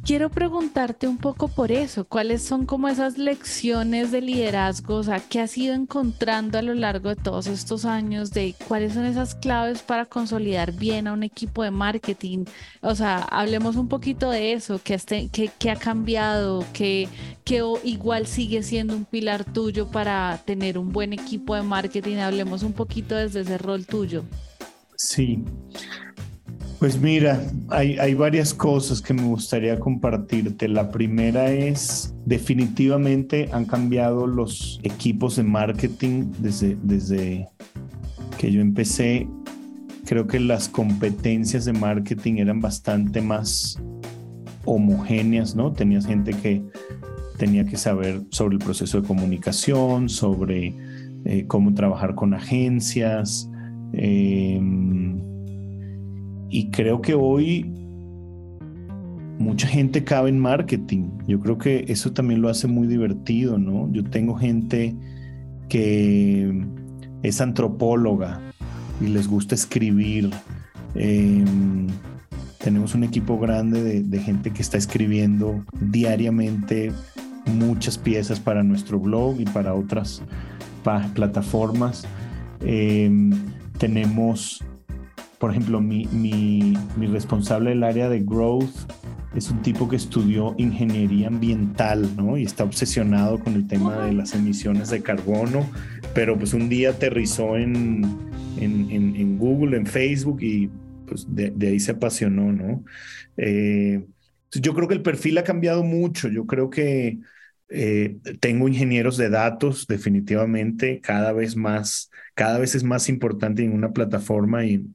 Quiero 0.03 0.31
preguntarte 0.31 1.07
un 1.07 1.17
poco 1.19 1.47
por 1.47 1.71
eso, 1.71 2.05
cuáles 2.05 2.41
son 2.41 2.65
como 2.65 2.87
esas 2.87 3.19
lecciones 3.19 4.11
de 4.11 4.21
liderazgo, 4.21 4.95
o 4.95 5.03
sea, 5.03 5.19
qué 5.19 5.39
has 5.39 5.55
ido 5.55 5.75
encontrando 5.75 6.57
a 6.57 6.63
lo 6.63 6.73
largo 6.73 7.09
de 7.09 7.15
todos 7.15 7.45
estos 7.45 7.85
años, 7.85 8.31
de 8.31 8.55
cuáles 8.67 8.93
son 8.93 9.05
esas 9.05 9.35
claves 9.35 9.83
para 9.83 10.07
consolidar 10.07 10.71
bien 10.71 11.07
a 11.07 11.13
un 11.13 11.21
equipo 11.21 11.63
de 11.63 11.69
marketing. 11.69 12.45
O 12.81 12.95
sea, 12.95 13.19
hablemos 13.19 13.75
un 13.75 13.87
poquito 13.87 14.31
de 14.31 14.53
eso, 14.53 14.81
qué, 14.83 14.99
qué, 15.59 15.69
ha 15.69 15.75
cambiado, 15.75 16.65
qué, 16.73 17.07
qué 17.43 17.63
igual 17.83 18.25
sigue 18.25 18.63
siendo 18.63 18.95
un 18.95 19.05
pilar 19.05 19.45
tuyo 19.45 19.87
para 19.87 20.41
tener 20.45 20.79
un 20.79 20.91
buen 20.91 21.13
equipo 21.13 21.53
de 21.53 21.61
marketing. 21.61 22.17
Hablemos 22.17 22.63
un 22.63 22.73
poquito 22.73 23.15
desde 23.15 23.41
ese 23.41 23.59
rol 23.59 23.85
tuyo. 23.85 24.23
Sí. 24.95 25.43
Pues 26.81 26.99
mira, 26.99 27.39
hay, 27.69 27.99
hay, 27.99 28.15
varias 28.15 28.55
cosas 28.55 29.03
que 29.03 29.13
me 29.13 29.21
gustaría 29.21 29.79
compartirte. 29.79 30.67
La 30.67 30.89
primera 30.89 31.51
es, 31.51 32.11
definitivamente 32.25 33.49
han 33.51 33.65
cambiado 33.65 34.25
los 34.25 34.79
equipos 34.81 35.35
de 35.35 35.43
marketing 35.43 36.31
desde, 36.39 36.75
desde 36.81 37.47
que 38.39 38.51
yo 38.51 38.61
empecé. 38.61 39.27
Creo 40.07 40.25
que 40.25 40.39
las 40.39 40.69
competencias 40.69 41.65
de 41.65 41.73
marketing 41.73 42.37
eran 42.37 42.61
bastante 42.61 43.21
más 43.21 43.79
homogéneas, 44.65 45.55
¿no? 45.55 45.73
Tenías 45.73 46.07
gente 46.07 46.33
que 46.33 46.63
tenía 47.37 47.63
que 47.63 47.77
saber 47.77 48.23
sobre 48.31 48.55
el 48.55 48.59
proceso 48.59 49.01
de 49.01 49.07
comunicación, 49.07 50.09
sobre 50.09 50.73
eh, 51.25 51.45
cómo 51.45 51.75
trabajar 51.75 52.15
con 52.15 52.33
agencias. 52.33 53.47
Eh, 53.93 54.59
y 56.51 56.69
creo 56.69 57.01
que 57.01 57.13
hoy 57.13 57.63
mucha 59.39 59.67
gente 59.67 60.03
cabe 60.03 60.29
en 60.29 60.37
marketing. 60.37 61.09
Yo 61.27 61.39
creo 61.39 61.57
que 61.57 61.85
eso 61.87 62.11
también 62.11 62.41
lo 62.41 62.49
hace 62.49 62.67
muy 62.67 62.87
divertido, 62.87 63.57
¿no? 63.57 63.91
Yo 63.91 64.03
tengo 64.03 64.35
gente 64.35 64.93
que 65.69 66.63
es 67.23 67.39
antropóloga 67.39 68.41
y 68.99 69.07
les 69.07 69.27
gusta 69.27 69.55
escribir. 69.55 70.29
Em, 70.93 71.87
tenemos 72.57 72.93
un 72.95 73.05
equipo 73.05 73.39
grande 73.39 74.03
de, 74.03 74.19
gente 74.19 74.51
que 74.51 74.61
está 74.61 74.77
escribiendo 74.77 75.63
diariamente 75.79 76.91
muchas 77.45 77.97
piezas 77.97 78.39
para 78.39 78.61
nuestro 78.61 78.99
blog 78.99 79.39
y 79.39 79.45
para 79.45 79.73
otras 79.73 80.21
plataformas. 81.15 82.03
Em, 82.59 83.31
tenemos 83.77 84.63
por 85.41 85.49
ejemplo, 85.49 85.81
mi, 85.81 86.05
mi, 86.13 86.77
mi 86.95 87.07
responsable 87.07 87.71
del 87.71 87.83
área 87.83 88.09
de 88.09 88.19
growth 88.19 88.69
es 89.35 89.49
un 89.49 89.63
tipo 89.63 89.89
que 89.89 89.95
estudió 89.95 90.53
ingeniería 90.59 91.29
ambiental, 91.29 92.15
¿no? 92.15 92.37
Y 92.37 92.43
está 92.43 92.63
obsesionado 92.63 93.39
con 93.39 93.55
el 93.55 93.67
tema 93.67 94.05
de 94.05 94.13
las 94.13 94.35
emisiones 94.35 94.91
de 94.91 95.01
carbono, 95.01 95.67
pero 96.13 96.37
pues 96.37 96.53
un 96.53 96.69
día 96.69 96.91
aterrizó 96.91 97.57
en, 97.57 98.05
en, 98.59 98.91
en, 98.91 99.37
Google, 99.39 99.77
en 99.77 99.87
Facebook 99.87 100.43
y 100.43 100.69
pues 101.07 101.25
de, 101.27 101.53
ahí 101.67 101.79
se 101.79 101.93
apasionó, 101.93 102.51
¿no? 102.51 102.83
Eh, 103.35 104.05
yo 104.51 104.75
creo 104.75 104.87
que 104.87 104.93
el 104.93 105.01
perfil 105.01 105.39
ha 105.39 105.43
cambiado 105.43 105.83
mucho, 105.83 106.27
yo 106.27 106.45
creo 106.45 106.69
que 106.69 107.17
eh, 107.69 108.17
tengo 108.39 108.67
ingenieros 108.67 109.17
de 109.17 109.29
datos, 109.29 109.87
definitivamente, 109.87 111.01
cada 111.01 111.31
vez 111.31 111.55
más, 111.55 112.11
cada 112.35 112.59
vez 112.59 112.75
es 112.75 112.83
más 112.83 113.09
importante 113.09 113.63
en 113.63 113.73
una 113.73 113.91
plataforma 113.91 114.65
y 114.65 114.85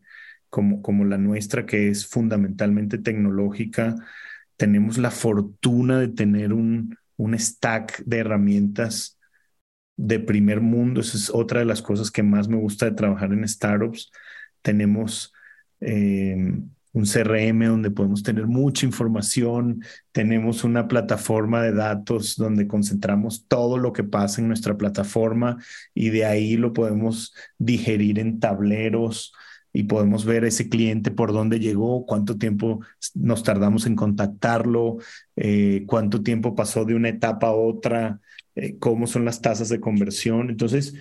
como, 0.51 0.83
como 0.83 1.05
la 1.05 1.19
nuestra, 1.19 1.67
que 1.67 1.89
es 1.89 2.07
fundamentalmente 2.07 2.99
tecnológica, 2.99 3.97
tenemos 4.57 4.99
la 4.99 5.11
fortuna 5.11 6.01
de 6.01 6.09
tener 6.09 6.53
un, 6.53 6.97
un 7.17 7.39
stack 7.39 8.03
de 8.05 8.19
herramientas 8.19 9.19
de 9.97 10.21
primer 10.21 10.61
mundo. 10.61 11.01
Esa 11.01 11.17
es 11.17 11.31
otra 11.31 11.61
de 11.61 11.67
las 11.67 11.83
cosas 11.83 12.11
que 12.11 12.23
más 12.23 12.49
me 12.49 12.57
gusta 12.57 12.87
de 12.87 12.93
trabajar 12.93 13.33
en 13.33 13.47
startups. 13.47 14.11
Tenemos 14.63 15.33
eh, 15.81 16.37
un 16.97 17.05
CRM 17.05 17.67
donde 17.67 17.91
podemos 17.91 18.23
tener 18.23 18.47
mucha 18.47 18.87
información, 18.87 19.83
tenemos 20.13 20.65
una 20.65 20.89
plataforma 20.89 21.63
de 21.63 21.73
datos 21.73 22.37
donde 22.37 22.67
concentramos 22.67 23.47
todo 23.47 23.77
lo 23.77 23.93
que 23.93 24.03
pasa 24.03 24.41
en 24.41 24.49
nuestra 24.49 24.79
plataforma 24.79 25.59
y 25.93 26.09
de 26.09 26.25
ahí 26.25 26.57
lo 26.57 26.73
podemos 26.73 27.35
digerir 27.59 28.19
en 28.19 28.41
tableros 28.41 29.35
y 29.77 29.83
podemos 29.83 30.25
ver 30.25 30.47
ese 30.47 30.71
cliente 30.71 31.11
por 31.11 31.35
dónde 31.35 31.61
llegó, 31.61 32.07
cuánto 32.07 32.39
tiempo 32.39 32.81
nos 33.15 33.43
tardamos 33.43 33.85
en 33.85 33.95
contactarlo, 33.95 34.97
eh, 35.37 35.85
cuánto 35.87 36.23
tiempo 36.23 36.55
pasó 36.55 36.87
de 36.87 36.95
una 36.95 37.11
etapa 37.11 37.49
a 37.49 37.53
otra, 37.53 38.21
eh, 38.55 38.79
cómo 38.79 39.07
son 39.07 39.27
las 39.27 39.43
tasas 39.43 39.69
de 39.69 39.79
conversión. 39.79 40.49
Entonces, 40.49 40.95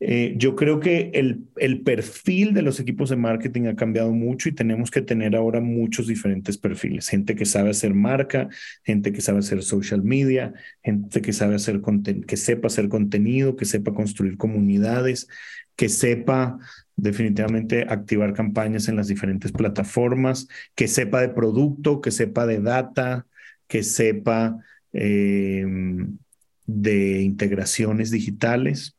eh, 0.00 0.36
yo 0.38 0.56
creo 0.56 0.80
que 0.80 1.10
el, 1.12 1.44
el 1.56 1.82
perfil 1.82 2.54
de 2.54 2.62
los 2.62 2.80
equipos 2.80 3.10
de 3.10 3.16
marketing 3.16 3.66
ha 3.66 3.76
cambiado 3.76 4.10
mucho 4.10 4.48
y 4.48 4.52
tenemos 4.52 4.90
que 4.90 5.02
tener 5.02 5.36
ahora 5.36 5.60
muchos 5.60 6.06
diferentes 6.06 6.56
perfiles. 6.56 7.10
Gente 7.10 7.34
que 7.34 7.44
sabe 7.44 7.68
hacer 7.68 7.92
marca, 7.92 8.48
gente 8.84 9.12
que 9.12 9.20
sabe 9.20 9.40
hacer 9.40 9.62
social 9.62 10.02
media, 10.02 10.54
gente 10.82 11.20
que 11.20 11.34
sabe 11.34 11.56
hacer 11.56 11.82
que 12.26 12.36
sepa 12.38 12.68
hacer 12.68 12.88
contenido, 12.88 13.54
que 13.54 13.66
sepa 13.66 13.92
construir 13.92 14.38
comunidades, 14.38 15.28
que 15.76 15.90
sepa 15.90 16.58
definitivamente 16.96 17.86
activar 17.88 18.34
campañas 18.34 18.88
en 18.88 18.96
las 18.96 19.08
diferentes 19.08 19.52
plataformas, 19.52 20.48
que 20.74 20.88
sepa 20.88 21.20
de 21.20 21.28
producto, 21.28 22.00
que 22.00 22.10
sepa 22.10 22.46
de 22.46 22.60
data, 22.60 23.26
que 23.66 23.82
sepa 23.82 24.58
em, 24.92 26.18
de 26.66 27.22
integraciones 27.22 28.10
digitales. 28.10 28.96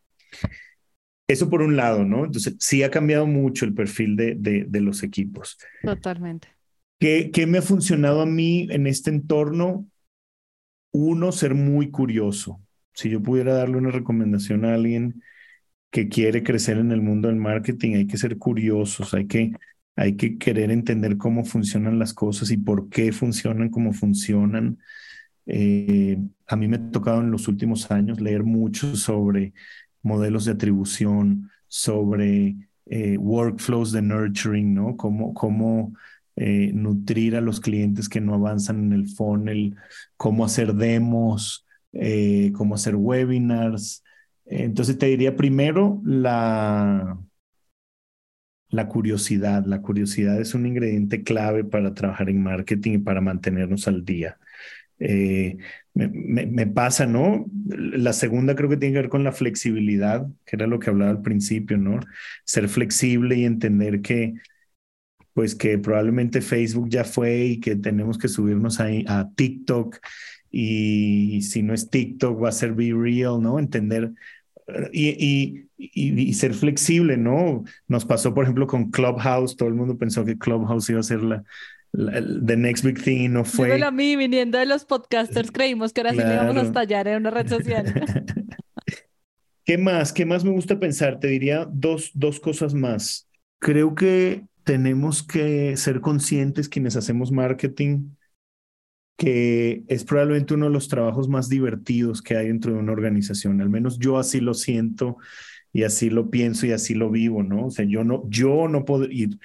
Eso 1.28 1.50
por 1.50 1.62
un 1.62 1.76
lado, 1.76 2.06
¿no? 2.06 2.26
Entonces, 2.26 2.56
sí 2.60 2.84
ha 2.84 2.92
cambiado 2.92 3.26
mucho 3.26 3.66
el 3.66 3.74
perfil 3.74 4.16
de, 4.16 4.36
de, 4.36 4.82
los 4.82 5.02
equipos. 5.02 5.58
Totalmente. 5.82 6.50
¿Qué, 7.00 7.32
¿Qué 7.32 7.48
me 7.48 7.58
ha 7.58 7.64
funcionado 7.64 8.22
a 8.22 8.28
mí 8.28 8.68
en 8.70 8.86
este 8.86 9.10
entorno? 9.10 9.90
Uno, 10.92 11.32
ser 11.32 11.56
muy 11.56 11.90
curioso. 11.90 12.62
Si 12.94 13.10
yo 13.10 13.22
pudiera 13.22 13.56
darle 13.56 13.78
una 13.78 13.90
recomendación 13.90 14.66
a 14.66 14.76
alguien, 14.76 15.24
que 15.96 16.10
quiere 16.10 16.44
crecer 16.44 16.78
en 16.78 16.92
el 16.92 17.02
mundo 17.02 17.30
del 17.30 17.38
marketing, 17.38 17.96
hay 17.96 18.06
que 18.06 18.18
ser 18.18 18.38
curiosos, 18.38 19.14
hay 19.14 19.28
que, 19.28 19.54
hay 19.96 20.18
que 20.18 20.38
querer 20.38 20.70
entender 20.70 21.16
cómo 21.16 21.46
funcionan 21.46 22.00
las 22.00 22.14
cosas 22.14 22.52
y 22.52 22.58
por 22.58 22.90
qué 22.90 23.14
funcionan 23.14 23.70
como 23.70 23.94
funcionan. 23.94 24.78
Eh, 25.46 26.18
a 26.48 26.58
mí 26.58 26.68
me 26.68 26.76
ha 26.76 26.92
tocado 26.92 27.22
en 27.22 27.32
los 27.32 27.48
últimos 27.48 27.90
años 27.92 28.20
leer 28.20 28.44
mucho 28.44 28.98
sobre 28.98 29.54
modelos 30.02 30.44
de 30.44 30.52
atribución, 30.52 31.50
sobre 31.70 32.58
eh, 32.88 33.18
workflows 33.18 33.94
de 33.94 34.02
nurturing, 34.02 34.74
¿no? 34.74 34.98
Cómo, 34.98 35.34
cómo 35.34 35.94
eh, 36.36 36.72
nutrir 36.74 37.38
a 37.38 37.42
los 37.42 37.62
clientes 37.62 38.10
que 38.10 38.20
no 38.20 38.34
avanzan 38.34 38.84
en 38.84 38.92
el 38.92 39.08
funnel, 39.08 39.78
cómo 40.18 40.44
hacer 40.44 40.74
demos, 40.74 41.66
cómo 42.52 42.76
hacer 42.76 42.98
webinars, 42.98 44.04
entonces 44.46 44.98
te 44.98 45.08
diría 45.08 45.36
primero 45.36 46.02
la, 46.06 47.18
la 48.70 48.88
curiosidad. 48.88 49.66
La 49.66 49.82
curiosidad 49.82 50.40
es 50.40 50.54
un 50.54 50.66
ingrediente 50.66 51.24
clave 51.24 51.64
para 51.64 51.94
trabajar 51.94 52.30
en 52.30 52.44
marketing 52.44 52.94
y 52.94 52.98
para 53.00 53.22
mantenernos 53.22 53.88
al 53.88 54.06
día. 54.06 54.38
Eh, 55.00 55.58
me, 55.94 56.68
pasa, 56.68 57.06
¿no? 57.06 57.46
La 57.68 58.14
segunda 58.14 58.56
creo 58.56 58.70
que 58.70 58.78
tiene 58.78 58.94
que 58.94 59.02
ver 59.02 59.10
con 59.10 59.24
la 59.24 59.32
flexibilidad, 59.32 60.28
que 60.46 60.56
era 60.56 60.68
lo 60.68 60.80
que 60.80 60.90
hablaba 60.90 61.12
al 61.12 61.22
principio, 61.22 61.78
¿no? 61.78 62.00
Ser 62.44 62.70
flexible 62.70 63.36
y 63.38 63.46
entender 63.46 64.02
que, 64.02 64.36
pues 65.34 65.56
que 65.56 65.78
probablemente 65.78 66.42
Facebook 66.42 66.90
ya 66.90 67.04
fue 67.04 67.46
y 67.46 67.60
que 67.60 67.76
tenemos 67.76 68.18
que 68.18 68.28
subirnos 68.28 68.80
a, 68.80 68.88
a 69.08 69.30
TikTok 69.36 70.00
y 70.58 71.42
si 71.42 71.64
no 71.64 71.74
es 71.74 71.90
TikTok 71.90 72.42
va 72.42 72.48
a 72.48 72.54
ser 72.54 72.72
Be 72.72 72.94
Real, 72.94 73.42
¿no? 73.42 73.60
Entender 73.60 74.14
y, 74.94 75.68
y, 75.78 76.34
ser 76.34 76.54
flexible, 76.54 77.18
¿no? 77.18 77.66
Nos 77.90 78.06
pasó, 78.06 78.34
por 78.34 78.46
ejemplo, 78.46 78.66
con 78.66 78.90
Clubhouse, 78.90 79.58
todo 79.58 79.68
el 79.68 79.76
mundo 79.76 79.98
pensó 79.98 80.24
que 80.24 80.38
Clubhouse 80.38 80.90
iba 80.90 81.02
a 81.02 81.04
ser 81.04 81.24
la, 81.24 81.44
the 81.92 82.56
next 82.56 82.86
big 82.86 83.04
thing, 83.04 83.32
no 83.32 83.44
fue. 83.44 83.84
a 83.84 83.92
mí, 83.92 84.16
viniendo 84.16 84.58
de 84.58 84.66
los 84.66 84.86
podcasters, 84.86 85.52
creímos 85.52 85.92
que 85.92 86.00
ahora 86.00 86.12
sí 86.12 86.20
le 86.20 86.34
íbamos 86.34 86.56
a 86.56 86.62
estallar 86.62 87.10
en 87.10 87.18
una 87.18 87.32
red 87.32 87.50
social. 87.50 87.94
¿Qué 89.66 89.78
más? 89.78 90.14
¿Qué 90.14 90.26
más 90.26 90.46
me 90.46 90.52
gusta 90.52 90.80
pensar? 90.80 91.20
Te 91.20 91.28
diría 91.28 91.68
dos, 91.70 92.12
dos 92.14 92.40
cosas 92.40 92.74
más. 92.74 93.28
Creo 93.60 93.94
que 93.94 94.46
tenemos 94.64 95.22
que 95.22 95.76
ser 95.76 96.00
conscientes 96.00 96.70
quienes 96.70 96.96
hacemos 96.96 97.34
marketing 97.34 98.12
que 99.18 99.84
es 99.88 100.04
probablemente 100.04 100.54
uno 100.54 100.66
de 100.66 100.72
los 100.72 100.88
trabajos 100.88 101.30
más 101.30 101.50
divertidos 101.50 102.22
que 102.22 102.36
hay 102.38 102.48
dentro 102.48 102.74
de 102.74 102.80
una 102.80 102.92
organización. 102.92 103.62
Al 103.62 103.70
menos 103.70 103.98
yo 104.00 104.18
así 104.18 104.42
lo 104.42 104.54
siento 104.54 105.18
y 105.74 105.84
así 105.84 106.10
lo 106.10 106.30
pienso 106.30 106.66
y 106.66 106.72
así 106.72 106.94
lo 106.96 107.10
vivo, 107.12 107.44
¿no? 107.44 107.68
O 107.68 107.72
sea, 107.72 107.86
yo 107.86 108.04
no, 108.04 108.24
yo 108.30 108.68
no 108.68 108.86
puedo 108.86 109.06
ir, 109.06 109.40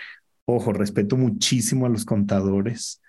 ojo, 0.45 0.73
respeto 0.73 1.17
muchísimo 1.17 1.87
a 1.87 1.89
los 1.89 2.05
contadores, 2.05 3.03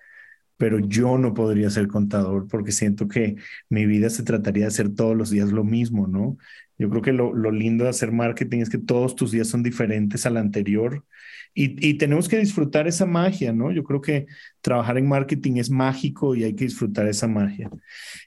pero 0.62 0.78
yo 0.78 1.18
no 1.18 1.34
podría 1.34 1.72
ser 1.72 1.88
contador 1.88 2.48
porque 2.48 2.72
siento 2.72 3.08
que 3.08 3.38
mi 3.68 3.88
vida 3.88 4.12
se 4.12 4.22
trataría 4.22 4.66
de 4.66 4.68
hacer 4.68 4.94
todos 4.94 5.18
los 5.18 5.32
días 5.32 5.52
lo 5.52 5.64
mismo, 5.64 6.06
¿no? 6.06 6.38
Yo 6.78 6.88
creo 6.92 7.02
que 7.02 7.14
lo, 7.14 7.34
lo 7.34 7.50
lindo 7.50 7.86
de 7.86 7.90
hacer 7.90 8.12
marketing 8.12 8.60
es 8.60 8.70
que 8.70 8.78
todos 8.78 9.16
tus 9.16 9.32
días 9.32 9.48
son 9.48 9.64
diferentes 9.64 10.28
al 10.28 10.38
anterior 10.38 11.04
y, 11.56 11.96
tenemos 11.96 12.30
que 12.30 12.38
disfrutar 12.38 12.88
esa 12.88 13.08
magia, 13.08 13.54
¿no? 13.54 13.72
Yo 13.72 13.84
creo 13.84 14.02
que 14.02 14.28
trabajar 14.62 15.00
en 15.00 15.08
marketing 15.08 15.56
es 15.58 15.72
mágico 15.72 16.36
y 16.36 16.44
hay 16.44 16.54
que 16.56 16.66
disfrutar 16.66 17.08
esa 17.08 17.28
magia. 17.28 17.72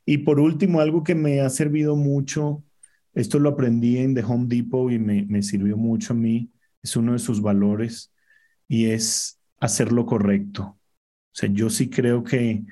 Y 0.05 0.19
por 0.19 0.41
último, 0.41 0.81
algo 0.81 1.05
que 1.05 1.15
me 1.15 1.41
ha 1.41 1.49
servido 1.51 1.95
mucho, 1.95 2.65
esto 3.15 3.39
lo 3.39 3.51
aprendí 3.51 3.99
en 3.99 4.15
The 4.17 4.25
Home 4.25 4.47
Depot 4.49 4.91
y 4.91 4.99
me, 4.99 5.25
me 5.27 5.41
sirvió 5.45 5.77
mucho 5.77 6.15
a 6.15 6.17
mí, 6.17 6.51
es 6.83 6.97
uno 6.97 7.13
de 7.13 7.21
sus 7.21 7.41
valores 7.41 8.13
y 8.67 8.87
es 8.87 9.39
hacer 9.61 9.93
lo 9.93 10.05
correcto. 10.05 10.77
O 11.35 11.37
sea, 11.37 11.49
yo 11.53 11.69
sí 11.69 11.91
creo 11.91 12.23
que 12.23 12.63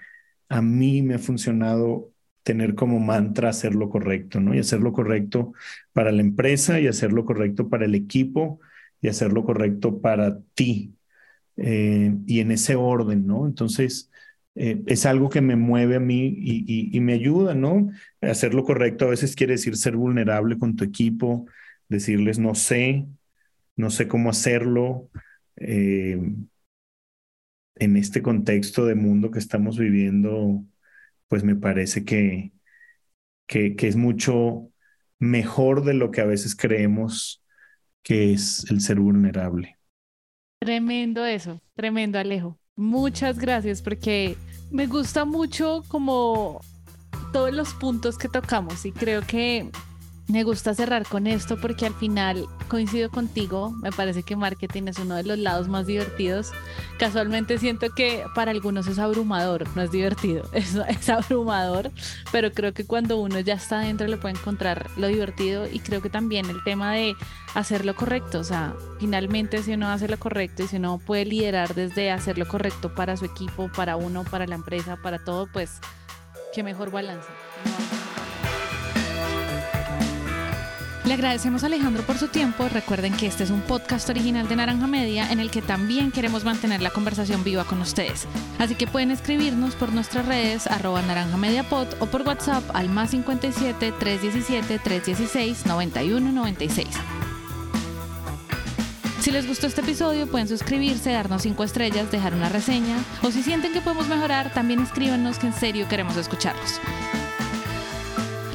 a 0.48 0.62
mí 0.62 1.02
me 1.02 1.14
ha 1.14 1.18
funcionado 1.18 2.12
tener 2.44 2.74
como 2.74 3.00
mantra 3.00 3.48
hacer 3.48 3.74
lo 3.74 3.90
correcto, 3.90 4.40
¿no? 4.40 4.54
Y 4.54 4.60
hacer 4.60 4.80
lo 4.80 4.92
correcto 4.92 5.52
para 5.92 6.12
la 6.12 6.22
empresa 6.22 6.80
y 6.80 6.86
hacer 6.86 7.12
lo 7.12 7.24
correcto 7.24 7.68
para 7.68 7.86
el 7.86 7.94
equipo 7.94 8.60
y 9.00 9.08
hacer 9.08 9.32
lo 9.32 9.44
correcto 9.44 10.00
para 10.00 10.38
ti. 10.54 10.94
Eh, 11.56 12.14
y 12.26 12.40
en 12.40 12.52
ese 12.52 12.76
orden, 12.76 13.26
¿no? 13.26 13.46
Entonces, 13.46 14.10
eh, 14.54 14.82
es 14.86 15.06
algo 15.06 15.28
que 15.28 15.40
me 15.40 15.56
mueve 15.56 15.96
a 15.96 16.00
mí 16.00 16.26
y, 16.38 17.00
me 17.00 17.14
ayuda, 17.14 17.54
¿no? 17.54 17.90
Hacer 18.20 18.54
lo 18.54 18.64
correcto 18.64 19.06
a 19.06 19.10
veces 19.10 19.34
quiere 19.36 19.54
decir 19.54 19.76
ser 19.76 19.96
vulnerable 19.96 20.58
con 20.58 20.76
tu 20.76 20.84
equipo, 20.84 21.46
decirles 21.88 22.38
no 22.38 22.54
sé, 22.54 23.06
no 23.76 23.90
sé 23.90 24.08
cómo 24.08 24.30
hacerlo. 24.30 25.10
Eh, 25.56 26.20
en 27.76 27.96
este 27.96 28.22
contexto 28.22 28.86
de 28.86 28.94
mundo 28.94 29.30
que 29.30 29.38
estamos 29.38 29.78
viviendo, 29.78 30.64
pues 31.28 31.44
me 31.44 31.56
parece 31.56 32.04
que, 32.04 32.52
que, 33.46 33.74
es 33.78 33.96
mucho 33.96 34.70
mejor 35.18 35.84
de 35.84 35.94
lo 35.94 36.10
que 36.10 36.20
a 36.20 36.26
veces 36.26 36.56
creemos 36.56 37.44
que 38.02 38.32
es 38.32 38.68
el 38.70 38.80
ser 38.80 38.98
vulnerable. 38.98 39.78
Tremendo 40.60 41.24
eso, 41.24 41.60
tremendo 41.74 42.18
Alejo. 42.18 42.58
Muchas 42.76 43.38
gracias 43.38 43.82
porque 43.82 44.36
me 44.70 44.86
gusta 44.86 45.24
mucho 45.24 45.82
como 45.88 46.60
todos 47.32 47.52
los 47.52 47.74
puntos 47.74 48.18
que 48.18 48.28
tocamos 48.28 48.84
y 48.86 48.92
creo 48.92 49.22
que 49.22 49.70
me 50.28 50.44
gusta 50.44 50.74
cerrar 50.74 51.06
con 51.06 51.26
esto 51.26 51.60
porque 51.60 51.86
al 51.86 51.94
final 51.94 52.46
coincido 52.68 53.10
contigo, 53.10 53.70
me 53.70 53.90
parece 53.92 54.22
que 54.22 54.36
marketing 54.36 54.84
es 54.88 54.98
uno 54.98 55.16
de 55.16 55.24
los 55.24 55.38
lados 55.38 55.68
más 55.68 55.86
divertidos. 55.86 56.52
Casualmente 56.98 57.58
siento 57.58 57.90
que 57.90 58.24
para 58.34 58.50
algunos 58.50 58.86
es 58.86 58.98
abrumador, 58.98 59.66
no 59.74 59.82
es 59.82 59.90
divertido, 59.90 60.44
es, 60.52 60.74
es 60.74 61.08
abrumador, 61.08 61.90
pero 62.30 62.52
creo 62.52 62.72
que 62.72 62.86
cuando 62.86 63.18
uno 63.18 63.40
ya 63.40 63.54
está 63.54 63.80
dentro 63.80 64.06
le 64.06 64.16
puede 64.16 64.34
encontrar 64.34 64.88
lo 64.96 65.08
divertido 65.08 65.66
y 65.70 65.80
creo 65.80 66.00
que 66.00 66.10
también 66.10 66.48
el 66.48 66.62
tema 66.64 66.92
de 66.92 67.14
hacer 67.54 67.84
lo 67.84 67.94
correcto, 67.94 68.38
o 68.38 68.44
sea, 68.44 68.74
finalmente 68.98 69.62
si 69.62 69.74
uno 69.74 69.88
hace 69.88 70.08
lo 70.08 70.18
correcto 70.18 70.62
y 70.62 70.68
si 70.68 70.76
uno 70.76 70.98
puede 70.98 71.26
liderar 71.26 71.74
desde 71.74 72.10
hacer 72.10 72.38
lo 72.38 72.48
correcto 72.48 72.94
para 72.94 73.16
su 73.16 73.26
equipo, 73.26 73.70
para 73.74 73.96
uno, 73.96 74.24
para 74.24 74.46
la 74.46 74.54
empresa, 74.54 74.96
para 74.96 75.18
todo, 75.18 75.46
pues 75.52 75.80
qué 76.54 76.62
mejor 76.62 76.90
balance. 76.90 77.28
Le 81.12 81.16
agradecemos 81.16 81.62
a 81.62 81.66
Alejandro 81.66 82.02
por 82.04 82.16
su 82.16 82.28
tiempo. 82.28 82.70
Recuerden 82.70 83.12
que 83.12 83.26
este 83.26 83.44
es 83.44 83.50
un 83.50 83.60
podcast 83.60 84.08
original 84.08 84.48
de 84.48 84.56
Naranja 84.56 84.86
Media 84.86 85.30
en 85.30 85.40
el 85.40 85.50
que 85.50 85.60
también 85.60 86.10
queremos 86.10 86.42
mantener 86.42 86.80
la 86.80 86.88
conversación 86.88 87.44
viva 87.44 87.64
con 87.64 87.82
ustedes. 87.82 88.26
Así 88.58 88.76
que 88.76 88.86
pueden 88.86 89.10
escribirnos 89.10 89.74
por 89.74 89.92
nuestras 89.92 90.24
redes 90.24 90.66
arroba 90.66 91.02
naranja 91.02 91.36
media 91.36 91.66
o 91.70 92.06
por 92.06 92.22
WhatsApp 92.22 92.64
al 92.72 92.88
más 92.88 93.10
57 93.10 93.92
317 93.92 94.78
316 94.78 95.66
9196. 95.66 96.88
Si 99.20 99.30
les 99.30 99.46
gustó 99.46 99.66
este 99.66 99.82
episodio, 99.82 100.26
pueden 100.28 100.48
suscribirse, 100.48 101.12
darnos 101.12 101.42
5 101.42 101.62
estrellas, 101.62 102.10
dejar 102.10 102.32
una 102.32 102.48
reseña 102.48 102.96
o 103.22 103.30
si 103.30 103.42
sienten 103.42 103.74
que 103.74 103.82
podemos 103.82 104.08
mejorar, 104.08 104.54
también 104.54 104.80
escríbanos 104.80 105.38
que 105.38 105.48
en 105.48 105.52
serio 105.52 105.86
queremos 105.90 106.16
escucharlos. 106.16 106.80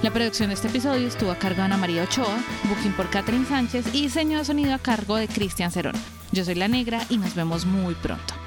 La 0.07 0.13
producción 0.13 0.47
de 0.47 0.53
este 0.53 0.69
episodio 0.69 1.05
estuvo 1.05 1.31
a 1.31 1.35
cargo 1.35 1.57
de 1.57 1.63
Ana 1.63 1.75
María 1.75 2.03
Ochoa, 2.03 2.39
booking 2.69 2.93
por 2.93 3.09
Catherine 3.09 3.45
Sánchez 3.45 3.93
y 3.93 4.03
diseño 4.03 4.37
de 4.37 4.45
sonido 4.45 4.73
a 4.73 4.79
cargo 4.79 5.17
de 5.17 5.27
Cristian 5.27 5.69
Cerón. 5.69 5.95
Yo 6.31 6.45
soy 6.45 6.55
La 6.55 6.69
Negra 6.69 7.01
y 7.09 7.17
nos 7.17 7.35
vemos 7.35 7.65
muy 7.65 7.93
pronto. 7.93 8.46